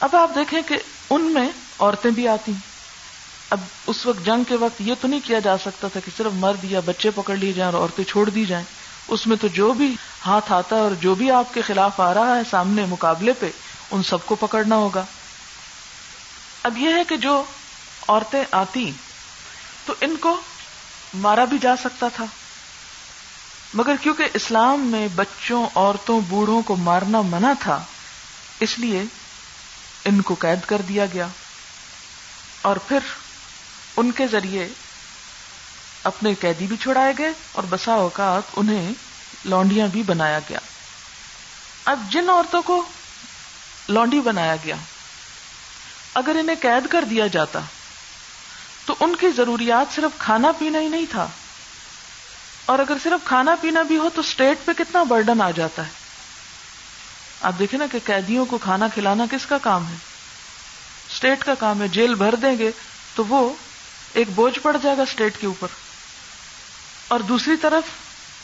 اب 0.00 0.16
آپ 0.16 0.30
دیکھیں 0.34 0.62
کہ 0.68 0.78
ان 1.10 1.22
میں 1.22 1.48
عورتیں 1.78 2.10
بھی 2.10 2.28
آتی 2.28 2.52
ہیں۔ 2.52 2.60
اب 3.50 3.60
اس 3.86 4.06
وقت 4.06 4.26
جنگ 4.26 4.44
کے 4.44 4.56
وقت 4.56 4.80
یہ 4.80 4.94
تو 5.00 5.08
نہیں 5.08 5.20
کیا 5.24 5.38
جا 5.38 5.58
سکتا 5.58 5.88
تھا 5.88 6.00
کہ 6.04 6.10
صرف 6.16 6.32
مرد 6.32 6.64
یا 6.64 6.80
بچے 6.84 7.10
پکڑ 7.10 7.36
لیے 7.36 7.52
جائیں 7.52 7.72
اور 7.72 7.80
عورتیں 7.80 8.04
چھوڑ 8.04 8.30
دی 8.30 8.44
جائیں۔ 8.44 8.64
اس 9.08 9.26
میں 9.26 9.36
تو 9.36 9.48
جو 9.48 9.72
بھی 9.72 9.94
ہاتھ 10.26 10.52
آتا 10.52 10.76
ہے 10.76 10.80
اور 10.80 10.90
جو 11.00 11.14
بھی 11.14 11.30
آپ 11.30 11.54
کے 11.54 11.62
خلاف 11.62 12.00
آ 12.00 12.14
رہا 12.14 12.36
ہے 12.36 12.40
سامنے 12.50 12.86
مقابلے 12.86 13.32
پہ، 13.32 13.50
ان 13.90 14.02
سب 14.02 14.26
کو 14.26 14.34
پکڑنا 14.34 14.76
ہوگا۔ 14.76 15.04
اب 16.64 16.78
یہ 16.78 16.94
ہے 16.94 17.04
کہ 17.08 17.16
جو 17.16 17.44
عورتیں 18.08 18.44
آتی 18.50 18.90
تو 19.86 19.94
ان 20.00 20.16
کو 20.20 20.40
مارا 21.14 21.44
بھی 21.44 21.58
جا 21.58 21.76
سکتا 21.76 22.08
تھا۔ 22.08 22.24
مگر 23.74 23.94
کیونکہ 24.02 24.24
اسلام 24.34 24.80
میں 24.80 25.08
بچوں، 25.14 25.66
عورتوں، 25.74 26.20
بوڑھوں 26.20 26.62
کو 26.62 26.76
مارنا 26.76 27.20
منع 27.20 27.52
تھا، 27.60 27.84
اس 28.60 28.78
لیے 28.78 29.02
ان 30.04 30.22
کو 30.22 30.34
قید 30.34 30.58
کر 30.66 30.82
دیا 30.82 31.06
گیا۔ 31.06 31.26
اور 32.62 32.76
پھر 32.76 32.98
ان 33.96 34.12
کے 34.12 34.26
ذریعے 34.26 34.68
اپنے 36.04 36.34
قیدی 36.34 36.66
بھی 36.66 36.76
چھڑائے 36.76 37.12
گئے 37.18 37.30
اور 37.52 37.64
بسا 37.68 37.92
اوقات 37.92 38.42
انہیں 38.56 38.92
لونڈیاں 39.44 39.86
بھی 39.86 40.02
بنایا 40.02 40.38
گیا۔ 40.38 40.58
اب 41.84 42.00
جن 42.10 42.30
عورتوں 42.30 42.62
کو 42.62 42.84
لونڈی 43.88 44.20
بنایا 44.20 44.56
گیا 44.64 44.76
اگر 46.14 46.36
انہیں 46.40 46.56
قید 46.60 46.88
کر 46.88 47.04
دیا 47.04 47.26
جاتا، 47.26 47.60
تو 48.86 48.94
ان 49.00 49.16
کی 49.16 49.30
ضروریات 49.30 49.94
صرف 49.94 50.18
کھانا 50.18 50.52
پینا 50.52 50.80
ہی 50.80 50.88
نہیں 50.88 51.06
تھا۔ 51.10 51.28
اور 52.66 52.78
اگر 52.78 52.96
صرف 53.02 53.26
کھانا 53.28 53.54
پینا 53.60 53.82
بھی 53.82 53.96
ہو 53.96 54.08
تو 54.14 54.20
اسٹیٹ 54.20 54.58
پہ 54.64 54.72
کتنا 54.72 55.02
برڈن 55.02 55.40
آ 55.40 55.50
جاتا 55.50 55.84
ہے۔ 55.84 55.90
آپ 57.40 57.52
دیکھیں 57.58 57.78
نا 57.78 57.86
کہ 57.92 57.98
قیدیوں 58.04 58.46
کو 58.46 58.58
کھانا 58.58 58.88
کھلانا 58.88 59.24
کس 59.30 59.46
کا 59.46 59.58
کام 59.58 59.88
ہے؟ 59.88 59.94
اسٹیٹ 61.12 61.44
کا 61.44 61.54
کام 61.54 61.82
ہے۔ 61.82 61.88
جیل 61.88 62.14
بھر 62.14 62.34
دیں 62.34 62.58
گے 62.58 62.70
تو 63.14 63.24
وہ 63.24 63.52
ایک 64.12 64.28
بوجھ 64.34 64.58
پڑ 64.58 64.76
جائے 64.82 64.96
گا 64.96 65.02
اسٹیٹ 65.02 65.38
کے 65.40 65.46
اوپر۔ 65.46 65.68
اور 67.08 67.20
دوسری 67.20 67.56
طرف 67.56 67.82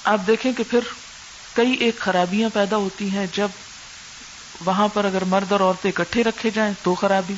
آپ 0.04 0.18
دیکھیں 0.26 0.52
کہ 0.52 0.64
پھر 0.70 0.80
کئی 1.54 1.72
ایک 1.72 1.98
خرابیاں 1.98 2.50
پیدا 2.54 2.76
ہوتی 2.76 3.10
ہیں۔ 3.10 3.26
جب 3.32 3.48
وہاں 4.64 4.88
پر 4.88 5.04
اگر 5.04 5.24
مرد 5.24 5.52
اور 5.52 5.60
عورتیں 5.60 5.92
اکٹھے 5.96 6.24
رکھے 6.24 6.50
جائیں 6.50 6.74
تو 6.82 6.94
خرابی۔ 6.94 7.34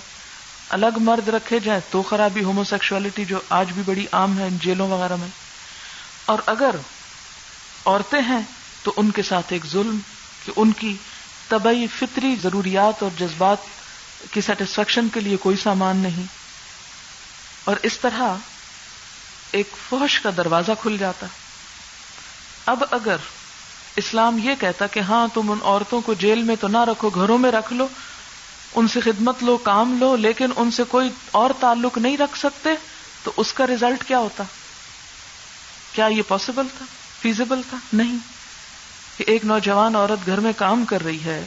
الگ 0.72 0.98
مرد 1.00 1.28
رکھے 1.28 1.58
جائیں 1.58 1.80
تو 1.90 2.02
خرابی 2.02 2.44
ہومو 2.44 2.64
سیکشولیٹی 2.64 3.24
جو 3.24 3.38
آج 3.48 3.72
بھی 3.72 3.82
بڑی 3.86 4.06
عام 4.12 4.38
ہے 4.38 4.44
ان 4.44 4.58
جیلوں 4.58 4.88
وغیرہ 4.90 5.16
میں۔ 5.16 5.28
اور 6.26 6.38
اگر 6.46 6.70
عورتیں 7.86 8.20
ہیں 8.20 8.40
تو 8.82 8.92
ان 8.96 9.10
کے 9.10 9.22
ساتھ 9.22 9.46
ایک 9.48 9.66
ظلم 9.66 9.98
کہ 10.46 10.52
ان 10.56 10.72
کی 10.72 10.96
طبعی 11.48 11.86
فطری 11.86 12.36
ضروریات 12.42 13.02
اور 13.02 13.10
جذبات 13.18 13.56
کی 14.30 14.40
سیٹسفیکشن 14.40 15.08
کے 15.08 15.20
لیے 15.20 15.36
کوئی 15.36 15.56
سامان 15.56 15.96
نہیں۔ 15.96 16.22
اور 17.64 17.76
اس 17.82 17.98
طرح 17.98 18.34
ایک 19.52 19.68
فوش 19.88 20.20
کا 20.20 20.30
دروازہ 20.36 20.72
کھل 20.82 20.96
جاتا۔ 20.98 21.26
اب 22.66 22.84
اگر 22.90 23.16
اسلام 23.96 24.38
یہ 24.42 24.50
کہتا 24.60 24.86
کہ 24.86 25.00
ہاں 25.00 25.28
تم 25.34 25.50
ان 25.52 25.58
عورتوں 25.62 26.00
کو 26.00 26.14
جیل 26.14 26.42
میں 26.42 26.56
تو 26.60 26.68
نہ 26.68 26.84
رکھو، 26.84 27.08
گھروں 27.08 27.38
میں 27.38 27.50
رکھ 27.52 27.72
لو 27.72 27.88
ان 28.74 28.88
سے 28.88 29.00
خدمت 29.00 29.42
لو، 29.42 29.56
کام 29.56 29.98
لو، 30.00 30.16
لیکن 30.16 30.46
ان 30.56 30.70
سے 30.70 30.82
کوئی 30.88 31.10
اور 31.30 31.50
تعلق 31.60 31.98
نہیں 31.98 32.16
رکھ 32.16 32.38
سکتے، 32.38 32.70
تو 33.22 33.32
اس 33.36 33.52
کا 33.52 33.66
ریزلٹ 33.66 34.04
کیا 34.04 34.18
ہوتا؟ 34.18 34.44
کیا 35.92 36.06
یہ 36.06 36.22
پاسبل 36.28 36.66
تھا؟ 36.78 36.86
فیزیبل 37.20 37.60
تھا؟ 37.70 37.76
نہیں۔ 37.92 38.16
کہ 39.16 39.24
ایک 39.26 39.44
نوجوان 39.44 39.96
عورت 39.96 40.26
گھر 40.26 40.40
میں 40.40 40.52
کام 40.56 40.84
کر 40.84 41.04
رہی 41.04 41.24
ہے، 41.24 41.44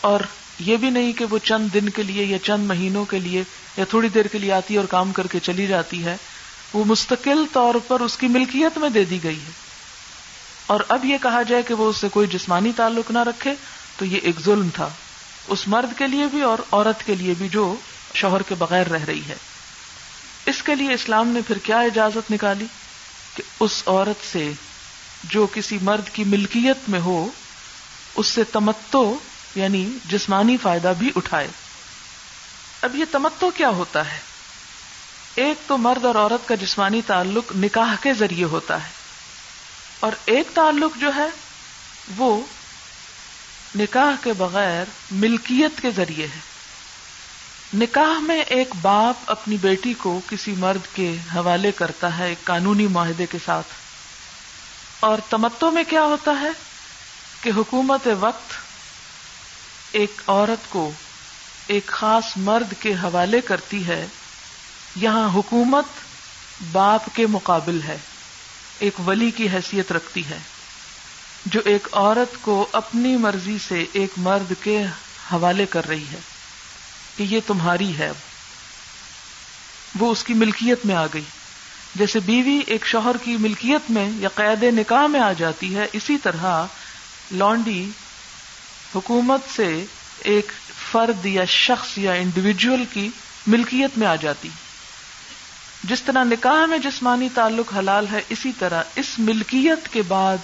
اور 0.00 0.20
یہ 0.58 0.76
بھی 0.76 0.90
نہیں 0.90 1.12
کہ 1.12 1.24
وہ 1.24 1.38
چند 1.38 1.68
دن 1.74 1.88
کے 1.88 2.02
لیے 2.02 2.24
یا 2.24 2.38
چند 2.38 2.66
مہینوں 2.66 3.04
کے 3.04 3.18
لیے 3.18 3.44
یا 3.76 3.84
تھوڑی 3.84 4.08
دیر 4.08 4.26
کے 4.26 4.38
لیے 4.38 4.52
آتی 4.52 4.74
ہے 4.74 4.78
اور 4.78 4.86
کام 4.86 5.12
کر 5.12 5.26
کے 5.26 5.40
چلی 5.40 5.66
جاتی 5.66 6.04
ہے، 6.04 6.16
وہ 6.72 6.84
مستقل 6.84 7.44
طور 7.52 7.74
پر 7.88 8.00
اس 8.00 8.16
کی 8.16 8.28
ملکیت 8.28 8.78
میں 8.78 8.88
دے 8.88 9.04
دی 9.04 9.24
گئی 9.24 9.40
ہے۔ 9.40 9.50
اور 10.66 10.80
اب 10.88 11.04
یہ 11.04 11.18
کہا 11.22 11.42
جائے 11.42 11.62
کہ 11.62 11.74
وہ 11.74 11.90
اس 11.90 11.96
سے 11.96 12.08
کوئی 12.08 12.26
جسمانی 12.26 12.72
تعلق 12.76 13.10
نہ 13.10 13.18
رکھے، 13.18 13.54
تو 13.96 14.04
یہ 14.04 14.18
ایک 14.22 14.40
ظلم 14.40 14.68
تھا۔ 14.74 14.88
اس 15.46 15.68
مرد 15.68 15.98
کے 15.98 16.06
لیے 16.06 16.26
بھی 16.26 16.42
اور 16.42 16.58
عورت 16.72 17.06
کے 17.06 17.14
لیے 17.14 17.34
بھی 17.38 17.48
جو 17.48 17.74
شوہر 18.14 18.42
کے 18.42 18.54
بغیر 18.54 18.86
رہ 18.86 19.04
رہی 19.04 19.22
ہے۔ 19.28 19.36
اس 20.46 20.62
کے 20.62 20.74
لیے 20.74 20.92
اسلام 20.92 21.28
نے 21.28 21.40
پھر 21.46 21.58
کیا 21.58 21.78
اجازت 21.78 22.30
نکالی؟ 22.30 22.66
کہ 23.34 23.42
اس 23.60 23.82
عورت 23.86 24.32
سے 24.32 24.52
جو 25.24 25.46
کسی 25.46 25.78
مرد 25.82 26.08
کی 26.08 26.24
ملکیت 26.24 26.88
میں 26.88 27.00
ہو، 27.00 27.28
اس 28.16 28.26
سے 28.26 28.44
تمتو 28.44 29.18
یعنی 29.54 29.90
جسمانی 30.08 30.56
فائدہ 30.56 30.92
بھی 30.98 31.10
اٹھائے۔ 31.16 31.48
اب 32.82 32.96
یہ 32.96 33.04
تمتو 33.10 33.50
کیا 33.50 33.68
ہوتا 33.68 34.12
ہے؟ 34.12 34.18
ایک 35.34 35.68
تو 35.68 35.78
مرد 35.78 36.04
اور 36.04 36.14
عورت 36.14 36.48
کا 36.48 36.54
جسمانی 36.54 37.02
تعلق 37.06 37.52
نکاح 37.56 37.94
کے 38.02 38.14
ذریعے 38.14 38.44
ہوتا 38.44 38.84
ہے۔ 38.84 38.90
اور 40.00 40.12
ایک 40.24 40.48
تعلق 40.54 40.96
جو 40.96 41.10
ہے، 41.16 41.26
وہ 42.16 42.40
نکاح 43.76 44.22
کے 44.22 44.32
بغیر 44.32 44.84
ملکیت 45.10 45.80
کے 45.80 45.90
ذریعے 45.90 46.26
ہے۔ 46.26 46.40
نکاح 47.74 48.18
میں 48.20 48.42
ایک 48.42 48.68
باپ 48.82 49.14
اپنی 49.26 49.56
بیٹی 49.56 49.94
کو 49.94 50.20
کسی 50.28 50.52
مرد 50.52 50.96
کے 50.96 51.16
حوالے 51.34 51.72
کرتا 51.72 52.18
ہے 52.18 52.28
ایک 52.28 52.44
قانونی 52.44 52.86
معاہدے 52.86 53.26
کے 53.26 53.38
ساتھ۔ 53.44 53.66
اور 55.00 55.18
تمتو 55.30 55.70
میں 55.70 55.84
کیا 55.88 56.02
ہوتا 56.02 56.32
ہے؟ 56.40 56.50
کہ 57.42 57.50
حکومت 57.56 58.08
وقت 58.20 58.52
ایک 59.92 60.20
عورت 60.26 60.70
کو 60.70 60.90
ایک 61.66 61.86
خاص 61.86 62.24
مرد 62.36 62.74
کے 62.80 62.94
حوالے 62.94 63.40
کرتی 63.40 63.86
ہے۔ 63.86 64.06
یہاں 64.96 65.28
حکومت 65.34 65.84
باپ 66.72 67.02
کے 67.14 67.26
مقابل 67.26 67.80
ہے۔ 67.82 67.96
ایک 68.78 69.08
ولی 69.08 69.30
کی 69.30 69.48
حیثیت 69.48 69.92
رکھتی 69.92 70.22
ہے۔ 70.30 70.38
جو 71.46 71.60
ایک 71.64 71.88
عورت 71.92 72.36
کو 72.40 72.66
اپنی 72.72 73.16
مرضی 73.16 73.58
سے 73.68 73.84
ایک 73.92 74.10
مرد 74.16 74.52
کے 74.62 74.84
حوالے 75.32 75.66
کر 75.66 75.88
رہی 75.88 76.04
ہے 76.12 76.18
کہ 77.16 77.22
یہ 77.22 77.40
تمہاری 77.46 77.98
ہے۔ 77.98 78.12
وہ 79.98 80.12
اس 80.12 80.24
کی 80.24 80.34
ملکیت 80.34 80.86
میں 80.86 80.94
آ 80.94 81.06
گئی۔ 81.14 81.22
جیسے 81.94 82.20
بیوی 82.20 82.60
ایک 82.66 82.86
شوہر 82.86 83.16
کی 83.16 83.36
ملکیت 83.36 83.90
میں 83.90 84.10
یا 84.14 84.28
قید 84.34 84.62
نکاح 84.62 85.06
میں 85.06 85.20
آ 85.20 85.32
جاتی 85.32 85.74
ہے، 85.76 85.86
اسی 85.92 86.16
طرح 86.22 86.66
لانڈی 87.32 87.90
حکومت 88.94 89.40
سے 89.56 89.84
ایک 90.18 90.52
فرد 90.92 91.26
یا 91.26 91.44
شخص 91.44 91.98
یا 91.98 92.12
انڈیویجل 92.12 92.84
کی 92.92 93.08
ملکیت 93.46 93.98
میں 93.98 94.06
آ 94.06 94.16
جاتی۔ 94.16 94.48
جس 95.84 96.02
طرح 96.02 96.24
نکاح 96.24 96.66
میں 96.66 96.78
جسمانی 96.78 97.28
تعلق 97.34 97.74
حلال 97.74 98.06
ہے، 98.12 98.20
اسی 98.28 98.52
طرح 98.58 98.82
اس 98.96 99.18
ملکیت 99.18 99.92
کے 99.92 100.02
بعد 100.02 100.36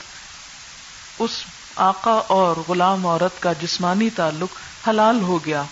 اس 1.21 1.31
آقا 1.77 2.15
اور 2.29 2.57
غلام 2.57 3.07
عورت 3.07 3.41
کا 3.41 3.53
جسمانی 3.53 4.11
تعلق 4.11 4.59
حلال 4.89 5.23
ہو 5.23 5.45
گیا۔ 5.45 5.65